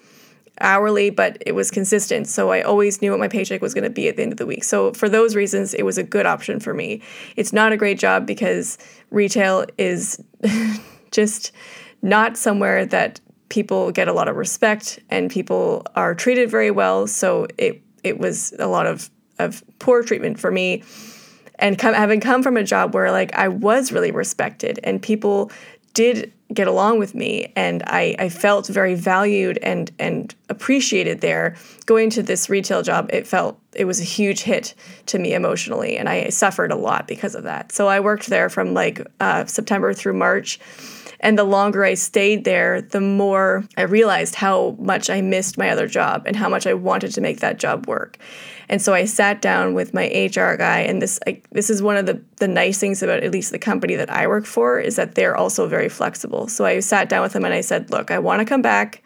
hourly, 0.61 1.11
but 1.11 1.41
it 1.47 1.53
was 1.53 1.71
consistent. 1.71 2.27
So 2.27 2.51
I 2.51 2.63
always 2.63 3.01
knew 3.01 3.11
what 3.11 3.21
my 3.21 3.29
paycheck 3.29 3.63
was 3.63 3.75
going 3.75 3.85
to 3.85 3.91
be 3.91 4.09
at 4.09 4.17
the 4.17 4.23
end 4.23 4.33
of 4.33 4.39
the 4.39 4.47
week. 4.47 4.65
So 4.65 4.93
for 4.93 5.09
those 5.09 5.37
reasons, 5.37 5.75
it 5.75 5.85
was 5.85 5.99
a 5.99 6.03
good 6.03 6.27
option 6.27 6.61
for 6.61 6.75
me. 6.75 7.01
It's 7.37 7.53
not 7.53 7.73
a 7.73 7.77
great 7.77 7.99
job 7.99 8.27
because 8.27 8.79
retail 9.11 9.67
is 9.77 10.23
just 11.11 11.53
not 12.03 12.37
somewhere 12.37 12.87
that 12.87 13.21
people 13.49 13.91
get 13.93 14.09
a 14.09 14.13
lot 14.13 14.29
of 14.29 14.37
respect 14.37 14.99
and 15.11 15.31
people 15.31 15.87
are 15.95 16.15
treated 16.15 16.51
very 16.51 16.71
well. 16.71 17.07
So 17.07 17.47
it 17.57 17.83
it 18.03 18.19
was 18.19 18.53
a 18.59 18.67
lot 18.67 18.87
of 18.87 19.11
of 19.39 19.63
poor 19.79 20.03
treatment 20.03 20.39
for 20.39 20.51
me. 20.51 20.83
And 21.61 21.79
come, 21.79 21.95
having 21.95 22.21
come 22.21 22.43
from 22.43 22.57
a 22.57 22.63
job 22.63 22.95
where 22.95 23.11
like 23.11 23.35
I 23.35 23.49
was 23.49 23.91
really 23.91 24.11
respected 24.11 24.79
and 24.85 25.03
people 25.03 25.51
did 25.95 26.33
get 26.55 26.69
along 26.69 26.99
with 26.99 27.15
me 27.15 27.53
and 27.57 27.83
I, 27.87 28.15
I 28.19 28.29
felt 28.29 28.69
very 28.69 28.95
valued 28.95 29.59
and 29.59 29.91
and 29.99 30.35
appreciated 30.49 31.21
there. 31.21 31.57
Going 31.87 32.11
to 32.11 32.23
this 32.23 32.49
retail 32.49 32.83
job 32.83 33.11
it 33.13 33.27
felt 33.27 33.59
it 33.75 33.85
was 33.85 34.01
a 34.01 34.05
huge 34.05 34.43
hit 34.43 34.75
to 35.07 35.19
me 35.19 35.35
emotionally 35.35 35.97
and 35.97 36.09
I 36.09 36.29
suffered 36.29 36.71
a 36.71 36.77
lot 36.77 37.09
because 37.09 37.35
of 37.35 37.45
that. 37.45 37.73
So 37.73 37.89
I 37.89 38.01
worked 38.01 38.29
there 38.29 38.49
from 38.49 38.73
like 38.73 39.05
uh, 39.21 39.45
September 39.47 39.93
through 39.93 40.15
March 40.15 40.61
and 41.21 41.39
the 41.39 41.45
longer 41.45 41.85
I 41.85 41.95
stayed 41.95 42.45
there, 42.45 42.81
the 42.81 43.01
more 43.01 43.65
I 43.77 43.83
realized 43.83 44.37
how 44.37 44.77
much 44.79 45.11
I 45.11 45.21
missed 45.21 45.59
my 45.59 45.71
other 45.71 45.87
job 45.87 46.23
and 46.27 46.37
how 46.37 46.49
much 46.49 46.67
I 46.67 46.75
wanted 46.75 47.13
to 47.15 47.21
make 47.21 47.41
that 47.41 47.59
job 47.59 47.87
work. 47.87 48.19
And 48.69 48.81
so 48.81 48.95
I 48.95 49.05
sat 49.05 49.43
down 49.43 49.75
with 49.75 49.95
my 49.95 50.07
HR 50.07 50.57
guy, 50.57 50.81
and 50.81 51.01
this 51.01 51.19
I, 51.27 51.43
this 51.53 51.71
is 51.71 51.83
one 51.83 51.97
of 51.97 52.07
the 52.07 52.23
the 52.37 52.49
nice 52.49 52.79
things 52.79 53.03
about 53.03 53.23
at 53.23 53.33
least 53.33 53.51
the 53.51 53.59
company 53.59 53.97
that 53.97 54.11
I 54.11 54.27
work 54.27 54.47
for 54.47 54.79
is 54.79 54.97
that 54.97 55.15
they're 55.15 55.37
also 55.37 55.67
very 55.67 55.89
flexible. 55.89 56.49
So 56.49 56.65
I 56.65 56.81
sat 56.81 57.09
down 57.09 57.23
with 57.23 57.35
him 57.35 57.45
and 57.45 57.55
I 57.55 57.63
said, 57.63 57.91
"Look, 57.91 58.11
I 58.11 58.19
want 58.19 58.41
to 58.41 58.47
come 58.47 58.63
back." 58.63 59.03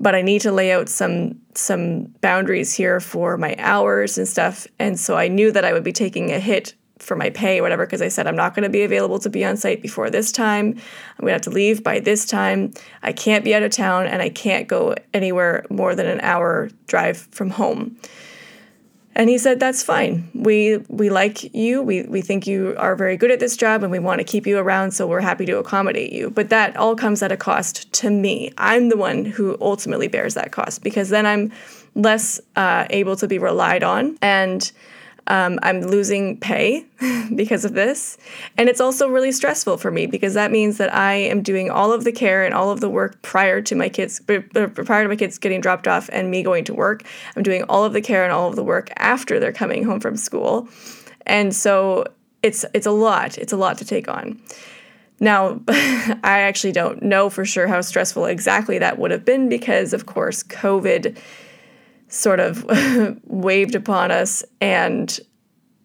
but 0.00 0.14
I 0.14 0.22
need 0.22 0.40
to 0.40 0.50
lay 0.50 0.72
out 0.72 0.88
some 0.88 1.38
some 1.54 2.06
boundaries 2.22 2.72
here 2.72 3.00
for 3.00 3.36
my 3.36 3.54
hours 3.58 4.16
and 4.16 4.26
stuff. 4.26 4.66
And 4.78 4.98
so 4.98 5.16
I 5.16 5.28
knew 5.28 5.52
that 5.52 5.64
I 5.64 5.72
would 5.72 5.84
be 5.84 5.92
taking 5.92 6.32
a 6.32 6.40
hit 6.40 6.74
for 7.00 7.16
my 7.16 7.30
pay 7.30 7.58
or 7.58 7.62
whatever 7.62 7.86
because 7.86 8.02
I 8.02 8.08
said 8.08 8.26
I'm 8.26 8.36
not 8.36 8.54
going 8.54 8.64
to 8.64 8.70
be 8.70 8.82
available 8.82 9.18
to 9.20 9.30
be 9.30 9.44
on 9.44 9.56
site 9.56 9.82
before 9.82 10.10
this 10.10 10.30
time. 10.30 10.66
I'm 10.66 11.22
going 11.22 11.28
to 11.28 11.32
have 11.32 11.42
to 11.42 11.50
leave 11.50 11.82
by 11.82 12.00
this 12.00 12.24
time. 12.26 12.72
I 13.02 13.12
can't 13.12 13.44
be 13.44 13.54
out 13.54 13.62
of 13.62 13.72
town 13.72 14.06
and 14.06 14.22
I 14.22 14.28
can't 14.28 14.68
go 14.68 14.94
anywhere 15.12 15.64
more 15.70 15.94
than 15.94 16.06
an 16.06 16.20
hour 16.20 16.70
drive 16.86 17.18
from 17.18 17.50
home. 17.50 17.96
And 19.16 19.28
he 19.28 19.38
said, 19.38 19.58
"That's 19.58 19.82
fine. 19.82 20.30
We 20.34 20.78
we 20.88 21.10
like 21.10 21.52
you. 21.52 21.82
We 21.82 22.04
we 22.04 22.20
think 22.20 22.46
you 22.46 22.74
are 22.78 22.94
very 22.94 23.16
good 23.16 23.32
at 23.32 23.40
this 23.40 23.56
job, 23.56 23.82
and 23.82 23.90
we 23.90 23.98
want 23.98 24.20
to 24.20 24.24
keep 24.24 24.46
you 24.46 24.56
around. 24.56 24.92
So 24.92 25.06
we're 25.06 25.20
happy 25.20 25.44
to 25.46 25.58
accommodate 25.58 26.12
you. 26.12 26.30
But 26.30 26.48
that 26.50 26.76
all 26.76 26.94
comes 26.94 27.20
at 27.22 27.32
a 27.32 27.36
cost 27.36 27.92
to 27.94 28.10
me. 28.10 28.52
I'm 28.56 28.88
the 28.88 28.96
one 28.96 29.24
who 29.24 29.58
ultimately 29.60 30.06
bears 30.06 30.34
that 30.34 30.52
cost 30.52 30.84
because 30.84 31.08
then 31.08 31.26
I'm 31.26 31.52
less 31.96 32.40
uh, 32.54 32.86
able 32.90 33.16
to 33.16 33.26
be 33.26 33.38
relied 33.38 33.82
on, 33.82 34.16
and 34.22 34.70
um, 35.30 35.60
I'm 35.62 35.80
losing 35.80 36.36
pay 36.38 36.84
because 37.34 37.64
of 37.64 37.74
this. 37.74 38.18
And 38.58 38.68
it's 38.68 38.80
also 38.80 39.08
really 39.08 39.30
stressful 39.30 39.78
for 39.78 39.92
me 39.92 40.06
because 40.06 40.34
that 40.34 40.50
means 40.50 40.76
that 40.78 40.92
I 40.92 41.14
am 41.14 41.40
doing 41.40 41.70
all 41.70 41.92
of 41.92 42.02
the 42.02 42.10
care 42.10 42.44
and 42.44 42.52
all 42.52 42.70
of 42.72 42.80
the 42.80 42.90
work 42.90 43.22
prior 43.22 43.62
to 43.62 43.76
my 43.76 43.88
kids, 43.88 44.20
prior 44.20 45.02
to 45.04 45.08
my 45.08 45.16
kids 45.16 45.38
getting 45.38 45.60
dropped 45.60 45.86
off 45.86 46.10
and 46.12 46.32
me 46.32 46.42
going 46.42 46.64
to 46.64 46.74
work. 46.74 47.04
I'm 47.36 47.44
doing 47.44 47.62
all 47.64 47.84
of 47.84 47.92
the 47.92 48.00
care 48.00 48.24
and 48.24 48.32
all 48.32 48.48
of 48.48 48.56
the 48.56 48.64
work 48.64 48.90
after 48.96 49.38
they're 49.38 49.52
coming 49.52 49.84
home 49.84 50.00
from 50.00 50.16
school. 50.16 50.68
And 51.26 51.54
so 51.54 52.06
it's 52.42 52.64
it's 52.74 52.86
a 52.86 52.90
lot. 52.90 53.38
It's 53.38 53.52
a 53.52 53.56
lot 53.56 53.78
to 53.78 53.84
take 53.84 54.08
on. 54.08 54.40
Now, 55.20 55.60
I 55.68 56.40
actually 56.40 56.72
don't 56.72 57.02
know 57.02 57.30
for 57.30 57.44
sure 57.44 57.68
how 57.68 57.82
stressful 57.82 58.24
exactly 58.24 58.78
that 58.78 58.98
would 58.98 59.12
have 59.12 59.24
been 59.24 59.48
because, 59.48 59.92
of 59.92 60.06
course, 60.06 60.42
COVID 60.42 61.16
sort 62.10 62.40
of 62.40 62.64
waved 63.24 63.74
upon 63.74 64.10
us 64.10 64.44
and 64.60 65.18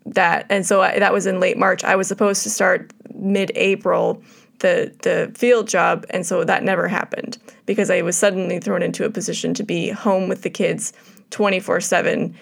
that 0.05 0.45
and 0.49 0.65
so 0.65 0.81
I, 0.81 0.99
that 0.99 1.13
was 1.13 1.25
in 1.25 1.39
late 1.39 1.57
March. 1.57 1.83
I 1.83 1.95
was 1.95 2.07
supposed 2.07 2.43
to 2.43 2.49
start 2.49 2.93
mid-April 3.13 4.21
the 4.59 4.93
the 5.03 5.31
field 5.35 5.67
job 5.67 6.05
and 6.09 6.25
so 6.25 6.43
that 6.43 6.63
never 6.63 6.87
happened 6.87 7.37
because 7.65 7.89
I 7.89 8.01
was 8.01 8.17
suddenly 8.17 8.59
thrown 8.59 8.81
into 8.81 9.05
a 9.05 9.09
position 9.09 9.53
to 9.55 9.63
be 9.63 9.89
home 9.89 10.27
with 10.27 10.41
the 10.41 10.49
kids 10.49 10.93
24/7 11.31 12.35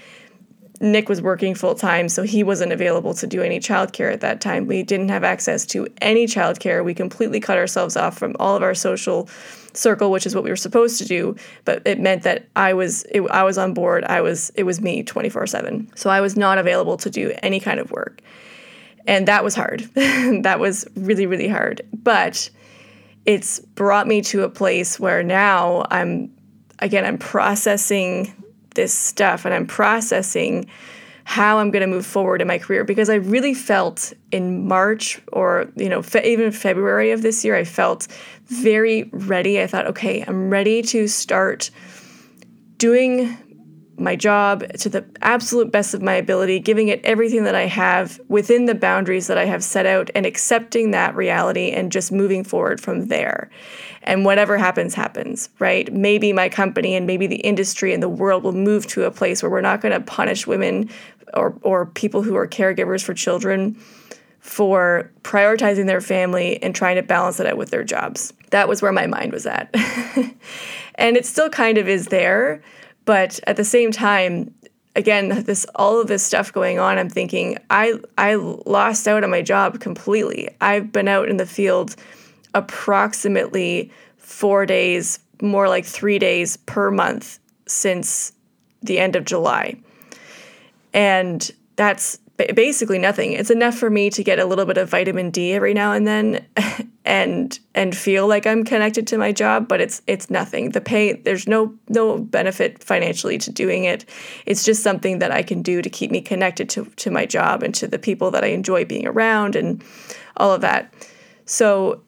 Nick 0.81 1.07
was 1.07 1.21
working 1.21 1.55
full 1.55 1.75
time, 1.75 2.09
so 2.09 2.23
he 2.23 2.43
wasn't 2.43 2.73
available 2.73 3.13
to 3.13 3.25
do 3.25 3.41
any 3.41 3.57
childcare 3.57 4.11
at 4.11 4.19
that 4.19 4.41
time. 4.41 4.67
We 4.67 4.83
didn't 4.83 5.09
have 5.09 5.23
access 5.23 5.65
to 5.67 5.87
any 6.01 6.25
childcare. 6.25 6.83
We 6.83 6.93
completely 6.93 7.39
cut 7.39 7.57
ourselves 7.57 7.95
off 7.95 8.17
from 8.17 8.35
all 8.37 8.57
of 8.57 8.63
our 8.63 8.73
social 8.73 9.29
circle, 9.73 10.11
which 10.11 10.25
is 10.25 10.35
what 10.35 10.43
we 10.43 10.49
were 10.49 10.55
supposed 10.55 10.97
to 10.99 11.05
do. 11.05 11.35
But 11.65 11.85
it 11.85 11.99
meant 11.99 12.23
that 12.23 12.47
I 12.55 12.73
was 12.73 13.03
it, 13.11 13.21
I 13.21 13.43
was 13.43 13.57
on 13.57 13.73
board. 13.73 14.03
I 14.05 14.21
was 14.21 14.51
it 14.55 14.63
was 14.63 14.81
me 14.81 15.03
twenty 15.03 15.29
four 15.29 15.45
seven. 15.47 15.89
So 15.95 16.09
I 16.09 16.21
was 16.21 16.35
not 16.35 16.57
available 16.57 16.97
to 16.97 17.09
do 17.09 17.33
any 17.41 17.59
kind 17.59 17.79
of 17.79 17.91
work, 17.91 18.21
and 19.07 19.27
that 19.27 19.43
was 19.43 19.55
hard. 19.55 19.81
that 19.93 20.59
was 20.59 20.87
really 20.95 21.25
really 21.25 21.47
hard. 21.47 21.81
But 21.93 22.49
it's 23.25 23.59
brought 23.59 24.07
me 24.07 24.21
to 24.21 24.43
a 24.43 24.49
place 24.49 24.99
where 24.99 25.23
now 25.23 25.85
I'm 25.89 26.31
again 26.79 27.05
I'm 27.05 27.17
processing 27.17 28.33
this 28.75 28.93
stuff 28.93 29.45
and 29.45 29.53
I'm 29.53 29.67
processing 29.67 30.67
how 31.25 31.59
I'm 31.59 31.71
going 31.71 31.81
to 31.81 31.87
move 31.87 32.05
forward 32.05 32.41
in 32.41 32.47
my 32.47 32.57
career 32.57 32.83
because 32.83 33.09
I 33.09 33.15
really 33.15 33.53
felt 33.53 34.13
in 34.31 34.67
March 34.67 35.21
or 35.31 35.71
you 35.75 35.89
know 35.89 36.01
fe- 36.01 36.31
even 36.31 36.51
February 36.51 37.11
of 37.11 37.21
this 37.21 37.45
year 37.45 37.55
I 37.55 37.63
felt 37.63 38.07
very 38.45 39.09
ready. 39.11 39.61
I 39.61 39.67
thought 39.67 39.87
okay, 39.87 40.23
I'm 40.27 40.49
ready 40.49 40.81
to 40.83 41.07
start 41.07 41.71
doing 42.77 43.37
my 43.97 44.15
job 44.15 44.63
to 44.79 44.89
the 44.89 45.05
absolute 45.21 45.71
best 45.71 45.93
of 45.93 46.01
my 46.01 46.13
ability, 46.13 46.59
giving 46.59 46.87
it 46.87 46.99
everything 47.05 47.43
that 47.43 47.55
I 47.55 47.67
have 47.67 48.19
within 48.27 48.65
the 48.65 48.75
boundaries 48.75 49.27
that 49.27 49.37
I 49.37 49.45
have 49.45 49.63
set 49.63 49.85
out 49.85 50.09
and 50.15 50.25
accepting 50.25 50.91
that 50.91 51.15
reality 51.15 51.69
and 51.69 51.91
just 51.91 52.11
moving 52.11 52.43
forward 52.43 52.81
from 52.81 53.07
there 53.07 53.49
and 54.03 54.25
whatever 54.25 54.57
happens 54.57 54.93
happens 54.93 55.49
right 55.59 55.91
maybe 55.93 56.33
my 56.33 56.49
company 56.49 56.95
and 56.95 57.07
maybe 57.07 57.27
the 57.27 57.37
industry 57.37 57.93
and 57.93 58.03
the 58.03 58.09
world 58.09 58.43
will 58.43 58.51
move 58.51 58.85
to 58.87 59.03
a 59.03 59.11
place 59.11 59.41
where 59.41 59.49
we're 59.49 59.61
not 59.61 59.81
going 59.81 59.93
to 59.93 59.99
punish 60.01 60.45
women 60.45 60.89
or 61.33 61.57
or 61.61 61.85
people 61.85 62.21
who 62.21 62.35
are 62.35 62.47
caregivers 62.47 63.03
for 63.03 63.13
children 63.13 63.75
for 64.39 65.09
prioritizing 65.21 65.87
their 65.87 66.01
family 66.01 66.61
and 66.61 66.75
trying 66.75 66.95
to 66.97 67.03
balance 67.03 67.39
it 67.39 67.47
out 67.47 67.55
with 67.55 67.69
their 67.69 67.83
jobs. 67.83 68.33
That 68.49 68.67
was 68.67 68.81
where 68.81 68.91
my 68.91 69.07
mind 69.07 69.31
was 69.31 69.45
at. 69.45 69.73
And 70.95 71.17
it 71.17 71.25
still 71.25 71.49
kind 71.49 71.79
of 71.79 71.89
is 71.89 72.05
there 72.07 72.61
but 73.05 73.39
at 73.47 73.57
the 73.57 73.65
same 73.65 73.91
time 73.91 74.53
again 74.95 75.43
this 75.43 75.65
all 75.75 75.99
of 75.99 76.07
this 76.07 76.23
stuff 76.23 76.53
going 76.53 76.79
on 76.79 76.97
i'm 76.97 77.09
thinking 77.09 77.57
i 77.69 77.93
i 78.17 78.35
lost 78.35 79.07
out 79.07 79.23
on 79.23 79.29
my 79.29 79.41
job 79.41 79.79
completely. 79.79 80.49
I've 80.61 80.91
been 80.91 81.07
out 81.07 81.29
in 81.29 81.37
the 81.37 81.45
field 81.45 81.95
approximately 82.53 83.91
four 84.17 84.65
days, 84.65 85.19
more 85.41 85.67
like 85.67 85.85
three 85.85 86.19
days 86.19 86.57
per 86.57 86.91
month 86.91 87.39
since 87.65 88.31
the 88.81 88.99
end 88.99 89.15
of 89.15 89.25
July. 89.25 89.75
And 90.93 91.49
that's 91.75 92.19
basically 92.55 92.99
nothing. 92.99 93.33
It's 93.33 93.49
enough 93.49 93.75
for 93.75 93.89
me 93.89 94.09
to 94.09 94.23
get 94.23 94.39
a 94.39 94.45
little 94.45 94.65
bit 94.65 94.77
of 94.77 94.89
vitamin 94.89 95.29
D 95.29 95.53
every 95.53 95.73
now 95.73 95.91
and 95.93 96.07
then 96.07 96.45
and 97.05 97.57
and 97.75 97.95
feel 97.95 98.27
like 98.27 98.47
I'm 98.47 98.63
connected 98.63 99.07
to 99.07 99.17
my 99.17 99.31
job, 99.31 99.67
but 99.67 99.81
it's 99.81 100.01
it's 100.07 100.29
nothing. 100.29 100.71
The 100.71 100.81
pay 100.81 101.13
there's 101.13 101.47
no 101.47 101.73
no 101.89 102.17
benefit 102.17 102.83
financially 102.83 103.37
to 103.39 103.51
doing 103.51 103.83
it. 103.83 104.05
It's 104.45 104.63
just 104.63 104.83
something 104.83 105.19
that 105.19 105.31
I 105.31 105.43
can 105.43 105.61
do 105.61 105.81
to 105.81 105.89
keep 105.89 106.11
me 106.11 106.21
connected 106.21 106.69
to 106.69 106.85
to 106.85 107.11
my 107.11 107.25
job 107.25 107.63
and 107.63 107.73
to 107.75 107.87
the 107.87 107.99
people 107.99 108.31
that 108.31 108.43
I 108.43 108.47
enjoy 108.47 108.85
being 108.85 109.07
around 109.07 109.55
and 109.55 109.83
all 110.37 110.51
of 110.51 110.61
that. 110.61 110.93
So 111.45 112.01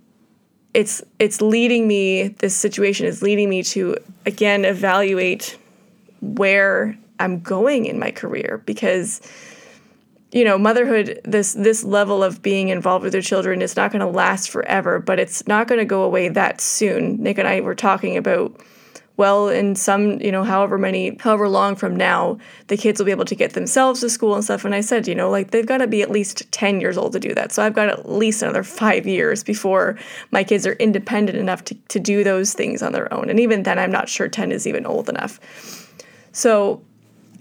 it's 0.74 1.02
it's 1.20 1.42
leading 1.42 1.88
me 1.88 2.30
this 2.40 2.56
situation 2.56 3.06
is 3.06 3.22
leading 3.22 3.50
me 3.50 3.64
to 3.64 3.98
again 4.26 4.66
evaluate 4.66 5.58
where 6.22 6.98
I'm 7.20 7.42
going 7.42 7.86
in 7.86 8.00
my 8.00 8.12
career 8.12 8.62
because 8.66 9.22
you 10.32 10.44
know, 10.44 10.58
motherhood, 10.58 11.22
this 11.24 11.54
this 11.54 11.86
level 11.86 12.22
of 12.22 12.42
being 12.42 12.68
involved 12.68 13.04
with 13.04 13.14
your 13.14 13.22
children 13.22 13.62
is 13.62 13.78
not 13.78 13.92
going 13.92 14.02
to 14.02 14.08
last 14.08 14.50
forever, 14.50 15.00
but 15.00 15.18
it's 15.18 15.48
not 15.48 15.68
going 15.68 15.80
to 15.80 15.86
go 15.86 16.04
away 16.04 16.28
that 16.28 16.60
soon. 16.60 17.24
Nick 17.24 17.38
and 17.38 17.48
I 17.48 17.62
were 17.62 17.76
talking 17.76 18.18
about 18.18 18.60
well, 19.18 19.48
in 19.48 19.76
some, 19.76 20.20
you 20.20 20.32
know, 20.32 20.44
however 20.44 20.78
many, 20.78 21.16
however 21.22 21.48
long 21.48 21.76
from 21.76 21.96
now, 21.96 22.38
the 22.68 22.76
kids 22.76 23.00
will 23.00 23.06
be 23.06 23.12
able 23.12 23.26
to 23.26 23.36
get 23.36 23.54
themselves 23.54 24.02
to 24.02 24.10
school 24.10 24.36
and 24.36 24.44
stuff. 24.44 24.66
And 24.66 24.76
I 24.76 24.82
said, 24.82 25.08
you 25.08 25.16
know, 25.16 25.30
like 25.30 25.52
they've 25.52 25.66
got 25.66 25.78
to 25.78 25.88
be 25.88 26.02
at 26.02 26.12
least 26.12 26.52
10 26.52 26.82
years 26.82 26.98
old 26.98 27.14
to 27.14 27.20
do 27.20 27.34
that. 27.34 27.54
So 27.54 27.64
I've 27.64 27.74
got 27.74 27.88
at 27.88 28.12
least 28.12 28.42
another 28.42 28.64
five 28.64 29.08
years 29.08 29.42
before 29.42 29.98
my 30.32 30.44
kids 30.44 30.68
are 30.68 30.74
independent 30.74 31.38
enough 31.38 31.64
to, 31.66 31.76
to 31.76 32.00
do 32.00 32.26
those 32.26 32.54
things 32.54 32.84
on 32.84 32.92
their 32.92 33.12
own. 33.14 33.30
And 33.30 33.40
even 33.40 33.64
then, 33.64 33.80
I'm 33.80 33.92
not 33.92 34.10
sure 34.10 34.28
10 34.28 34.52
is 34.52 34.68
even 34.68 34.86
old 34.86 35.08
enough. 35.08 35.40
So, 36.34 36.82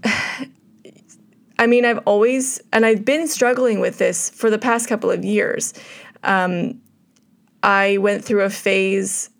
I 1.58 1.66
mean, 1.66 1.84
I've 1.84 2.00
always, 2.06 2.60
and 2.72 2.84
I've 2.84 3.04
been 3.04 3.28
struggling 3.28 3.80
with 3.80 3.98
this 3.98 4.30
for 4.30 4.50
the 4.50 4.58
past 4.58 4.88
couple 4.88 5.10
of 5.10 5.24
years. 5.24 5.72
Um, 6.22 6.80
I 7.62 7.98
went 7.98 8.24
through 8.24 8.42
a 8.42 8.50
phase 8.50 9.30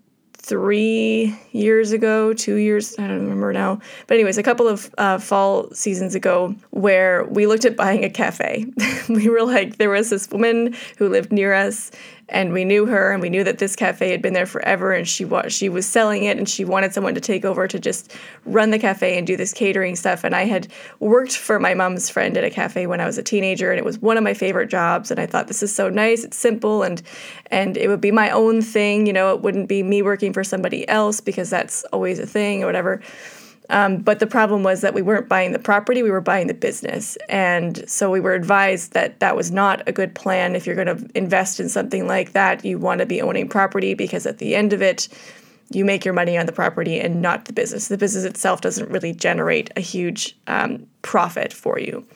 three 0.44 1.35
years 1.53 1.92
ago, 1.92 2.35
two 2.35 2.57
years, 2.57 2.94
I 2.98 3.07
don't 3.07 3.22
remember 3.22 3.53
now. 3.53 3.81
But, 4.07 4.14
anyways, 4.14 4.37
a 4.37 4.42
couple 4.42 4.68
of 4.68 4.94
uh, 4.98 5.18
fall 5.18 5.70
seasons 5.72 6.14
ago 6.14 6.55
where 6.70 7.24
we 7.24 7.46
looked 7.46 7.64
at 7.64 7.77
buying 7.77 8.05
a 8.05 8.11
cafe. 8.11 8.66
we 9.09 9.29
were 9.31 9.42
like, 9.42 9.79
there 9.79 9.88
was 9.88 10.11
this 10.11 10.29
woman 10.31 10.77
who 10.98 11.09
lived 11.09 11.33
near 11.33 11.55
us 11.55 11.90
and 12.28 12.52
we 12.52 12.64
knew 12.64 12.87
her 12.87 13.12
and 13.12 13.20
we 13.20 13.28
knew 13.28 13.44
that 13.44 13.58
this 13.58 13.76
cafe 13.76 14.10
had 14.10 14.22
been 14.22 14.32
there 14.32 14.46
forever 14.46 14.92
and 14.92 15.06
she 15.06 15.24
was 15.24 15.52
she 15.52 15.68
was 15.68 15.87
selling 15.87 16.24
it 16.24 16.38
and 16.38 16.48
she 16.48 16.64
wanted 16.64 16.94
someone 16.94 17.14
to 17.14 17.20
take 17.20 17.44
over 17.44 17.68
to 17.68 17.78
just 17.78 18.14
run 18.46 18.70
the 18.70 18.78
cafe 18.78 19.18
and 19.18 19.26
do 19.26 19.37
this 19.37 19.52
catering 19.52 19.94
stuff. 19.96 20.24
And 20.24 20.34
I 20.34 20.44
had 20.44 20.68
worked 21.00 21.37
for 21.37 21.58
my 21.58 21.74
mom's 21.74 22.08
friend 22.08 22.37
at 22.37 22.44
a 22.44 22.50
cafe 22.50 22.87
when 22.87 23.00
I 23.00 23.06
was 23.06 23.18
a 23.18 23.22
teenager 23.22 23.70
and 23.70 23.78
it 23.78 23.84
was 23.84 23.98
one 23.98 24.16
of 24.16 24.24
my 24.24 24.34
favorite 24.34 24.68
jobs. 24.68 25.10
And 25.10 25.20
I 25.20 25.26
thought 25.26 25.48
this 25.48 25.62
is 25.62 25.74
so 25.74 25.88
nice. 25.88 26.24
It's 26.24 26.37
simple 26.37 26.82
and 26.82 27.02
and 27.48 27.76
it 27.76 27.88
would 27.88 28.00
be 28.00 28.10
my 28.10 28.30
own 28.30 28.62
thing. 28.62 29.06
You 29.06 29.12
know 29.12 29.34
it 29.34 29.42
wouldn't 29.42 29.68
be 29.68 29.82
me 29.82 30.02
working 30.02 30.32
for 30.32 30.44
somebody 30.44 30.88
else 30.88 31.20
because 31.20 31.50
that's 31.50 31.84
always 31.84 32.18
a 32.18 32.26
thing 32.26 32.62
or 32.62 32.66
whatever 32.66 33.00
um, 33.70 33.98
but 33.98 34.18
the 34.18 34.27
problem 34.27 34.62
was 34.62 34.83
that 34.83 34.94
we 34.94 35.03
weren't 35.03 35.29
buying 35.29 35.53
the 35.53 35.59
property, 35.59 36.03
we 36.03 36.11
were 36.11 36.20
buying 36.20 36.46
the 36.46 36.55
business. 36.55 37.16
And 37.29 37.88
so 37.88 38.11
we 38.11 38.20
were 38.20 38.35
advised 38.35 38.92
that 38.92 39.20
that 39.20 39.37
was 39.37 39.50
not 39.50 39.83
a 39.88 39.92
good 39.92 40.14
plan. 40.14 40.55
If 40.55 40.66
you're 40.66 40.77
going 40.77 40.98
to 40.98 41.09
invest 41.14 41.61
in 41.61 41.68
something 41.68 42.07
like 42.07 42.33
that, 42.33 42.64
you 42.64 42.79
want 42.79 43.00
to 43.00 43.07
be 43.07 43.22
owning 43.22 43.48
property 43.48 43.94
because 43.94 44.27
at 44.27 44.38
the 44.38 44.55
end 44.55 44.72
of 44.72 44.83
it, 44.83 45.09
you 45.70 45.85
make 45.85 46.05
your 46.05 46.14
money 46.14 46.37
on 46.37 46.44
the 46.44 46.53
property 46.53 47.00
and 47.00 47.22
not 47.22 47.46
the 47.46 47.53
business. 47.53 47.88
The 47.88 47.96
business 47.96 48.24
itself 48.24 48.61
doesn't 48.61 48.90
really 48.90 49.14
generate 49.14 49.70
a 49.77 49.81
huge 49.81 50.37
um, 50.46 50.87
profit 51.00 51.53
for 51.53 51.79
you. 51.79 52.07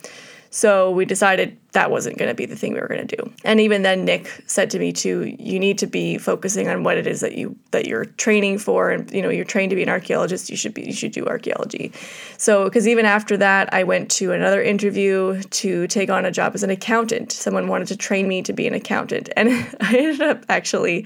So 0.51 0.89
we 0.89 1.05
decided 1.05 1.57
that 1.73 1.91
wasn't 1.91 2.17
going 2.17 2.29
to 2.29 2.35
be 2.35 2.47
the 2.47 2.55
thing 2.55 2.73
we 2.73 2.79
were 2.79 2.87
going 2.87 3.05
to 3.05 3.15
do. 3.15 3.31
And 3.43 3.59
even 3.59 3.83
then 3.83 4.03
Nick 4.03 4.43
said 4.47 4.71
to 4.71 4.79
me 4.79 4.91
too, 4.91 5.35
you 5.37 5.59
need 5.59 5.77
to 5.77 5.85
be 5.85 6.17
focusing 6.17 6.67
on 6.67 6.83
what 6.83 6.97
it 6.97 7.05
is 7.05 7.19
that 7.19 7.35
you 7.35 7.55
that 7.69 7.85
you're 7.85 8.05
training 8.05 8.57
for 8.57 8.89
and 8.89 9.11
you 9.11 9.21
know, 9.21 9.29
you're 9.29 9.45
trained 9.45 9.69
to 9.69 9.75
be 9.75 9.83
an 9.83 9.89
archaeologist, 9.89 10.49
you 10.49 10.57
should 10.57 10.73
be 10.73 10.81
you 10.81 10.93
should 10.93 11.11
do 11.11 11.25
archaeology. 11.27 11.91
So 12.37 12.67
cuz 12.71 12.87
even 12.87 13.05
after 13.05 13.37
that, 13.37 13.71
I 13.71 13.83
went 13.83 14.09
to 14.11 14.31
another 14.31 14.63
interview 14.63 15.41
to 15.41 15.85
take 15.87 16.09
on 16.09 16.25
a 16.25 16.31
job 16.31 16.55
as 16.55 16.63
an 16.63 16.71
accountant. 16.71 17.31
Someone 17.31 17.67
wanted 17.67 17.87
to 17.89 17.95
train 17.95 18.27
me 18.27 18.41
to 18.41 18.53
be 18.53 18.65
an 18.65 18.73
accountant 18.73 19.29
and 19.37 19.49
I 19.79 19.95
ended 19.95 20.21
up 20.21 20.45
actually 20.49 21.05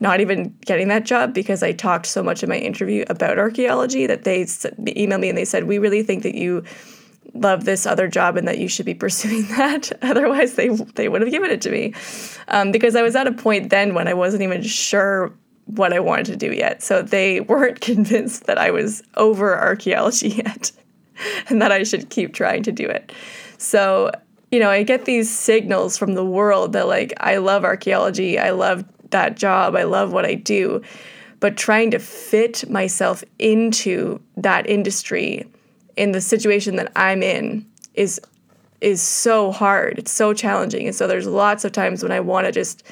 not 0.00 0.20
even 0.20 0.54
getting 0.64 0.88
that 0.88 1.04
job 1.04 1.34
because 1.34 1.62
I 1.62 1.72
talked 1.72 2.06
so 2.06 2.22
much 2.22 2.42
in 2.42 2.48
my 2.48 2.56
interview 2.56 3.04
about 3.08 3.38
archaeology 3.38 4.06
that 4.06 4.24
they 4.24 4.42
emailed 4.42 5.20
me 5.20 5.28
and 5.28 5.38
they 5.38 5.44
said, 5.44 5.64
"We 5.64 5.78
really 5.78 6.02
think 6.02 6.22
that 6.22 6.34
you 6.34 6.64
love 7.34 7.64
this 7.64 7.86
other 7.86 8.08
job 8.08 8.36
and 8.36 8.46
that 8.48 8.58
you 8.58 8.68
should 8.68 8.86
be 8.86 8.94
pursuing 9.06 9.46
that. 9.48 9.92
Otherwise, 10.02 10.54
they 10.54 10.68
they 10.68 11.08
would 11.08 11.20
have 11.20 11.30
given 11.30 11.50
it 11.50 11.60
to 11.62 11.70
me, 11.70 11.94
um, 12.48 12.72
because 12.72 12.96
I 12.96 13.02
was 13.02 13.16
at 13.16 13.26
a 13.26 13.32
point 13.32 13.70
then 13.70 13.94
when 13.94 14.08
I 14.08 14.14
wasn't 14.14 14.42
even 14.42 14.62
sure 14.62 15.32
what 15.66 15.92
I 15.92 16.00
wanted 16.00 16.26
to 16.26 16.36
do 16.36 16.52
yet. 16.52 16.82
So 16.82 17.02
they 17.02 17.40
weren't 17.52 17.80
convinced 17.80 18.46
that 18.46 18.58
I 18.58 18.70
was 18.70 19.02
over 19.16 19.58
archaeology 19.58 20.28
yet, 20.28 20.72
and 21.48 21.60
that 21.62 21.72
I 21.72 21.82
should 21.82 22.10
keep 22.10 22.34
trying 22.34 22.62
to 22.64 22.72
do 22.72 22.86
it. 22.86 23.12
So 23.58 24.10
you 24.50 24.58
know, 24.58 24.70
I 24.70 24.82
get 24.82 25.04
these 25.04 25.30
signals 25.30 25.96
from 25.96 26.14
the 26.14 26.24
world 26.24 26.72
that 26.72 26.88
like 26.88 27.12
I 27.20 27.36
love 27.36 27.64
archaeology, 27.64 28.38
I 28.38 28.50
love 28.50 28.84
that 29.10 29.36
job, 29.36 29.76
I 29.76 29.84
love 29.84 30.12
what 30.12 30.24
I 30.24 30.34
do, 30.34 30.82
but 31.38 31.56
trying 31.56 31.90
to 31.92 31.98
fit 31.98 32.68
myself 32.68 33.22
into 33.38 34.20
that 34.36 34.68
industry 34.68 35.46
in 35.96 36.12
the 36.12 36.20
situation 36.20 36.76
that 36.76 36.92
I'm 36.96 37.22
in 37.22 37.66
is 37.94 38.20
is 38.80 39.02
so 39.02 39.52
hard. 39.52 39.98
It's 39.98 40.10
so 40.10 40.32
challenging. 40.32 40.86
And 40.86 40.96
so 40.96 41.06
there's 41.06 41.26
lots 41.26 41.64
of 41.64 41.72
times 41.72 42.02
when 42.02 42.12
I 42.12 42.20
want 42.20 42.46
to 42.46 42.52
just 42.52 42.82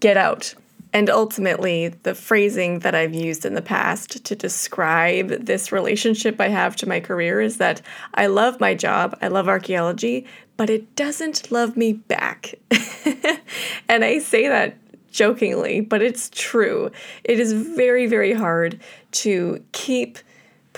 get 0.00 0.16
out. 0.16 0.54
And 0.92 1.10
ultimately, 1.10 1.88
the 1.88 2.14
phrasing 2.14 2.80
that 2.80 2.94
I've 2.94 3.14
used 3.14 3.44
in 3.44 3.54
the 3.54 3.62
past 3.62 4.24
to 4.24 4.34
describe 4.34 5.28
this 5.28 5.70
relationship 5.70 6.40
I 6.40 6.48
have 6.48 6.76
to 6.76 6.88
my 6.88 6.98
career 6.98 7.40
is 7.40 7.58
that 7.58 7.82
I 8.14 8.26
love 8.26 8.58
my 8.58 8.74
job, 8.74 9.16
I 9.20 9.28
love 9.28 9.48
archaeology, 9.48 10.26
but 10.56 10.70
it 10.70 10.96
doesn't 10.96 11.52
love 11.52 11.76
me 11.76 11.92
back. 11.92 12.54
and 13.88 14.04
I 14.04 14.18
say 14.18 14.48
that 14.48 14.76
jokingly, 15.10 15.80
but 15.80 16.00
it's 16.00 16.30
true. 16.30 16.90
It 17.22 17.38
is 17.38 17.52
very, 17.52 18.06
very 18.06 18.32
hard 18.32 18.80
to 19.12 19.62
keep 19.72 20.18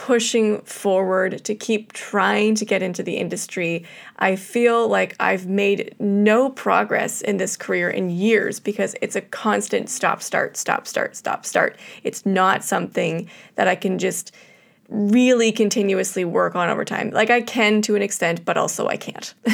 pushing 0.01 0.63
forward 0.63 1.45
to 1.45 1.55
keep 1.55 1.93
trying 1.93 2.55
to 2.55 2.65
get 2.65 2.83
into 2.83 3.03
the 3.03 3.19
industry. 3.19 3.85
I 4.19 4.35
feel 4.35 4.89
like 4.89 5.15
I've 5.21 5.47
made 5.47 5.95
no 5.99 6.49
progress 6.49 7.21
in 7.21 7.37
this 7.37 7.55
career 7.55 7.91
in 7.91 8.09
years 8.09 8.61
because 8.61 8.97
it's 9.03 9.15
a 9.15 9.21
constant 9.21 9.91
stop, 9.91 10.23
start, 10.23 10.57
stop, 10.57 10.87
start, 10.87 11.17
stop, 11.17 11.45
start. 11.45 11.77
It's 12.03 12.25
not 12.25 12.65
something 12.65 13.29
that 13.57 13.69
I 13.69 13.75
can 13.75 13.99
just 13.99 14.35
really 14.89 15.53
continuously 15.53 16.25
work 16.25 16.57
on 16.57 16.71
over 16.71 16.87
time. 16.87 17.11
Like 17.11 17.29
I 17.29 17.43
can 17.43 17.83
to 17.83 17.95
an 17.95 18.01
extent, 18.01 18.43
but 18.47 18.57
also 18.57 18.89
I 18.89 18.97
can't. 18.97 19.35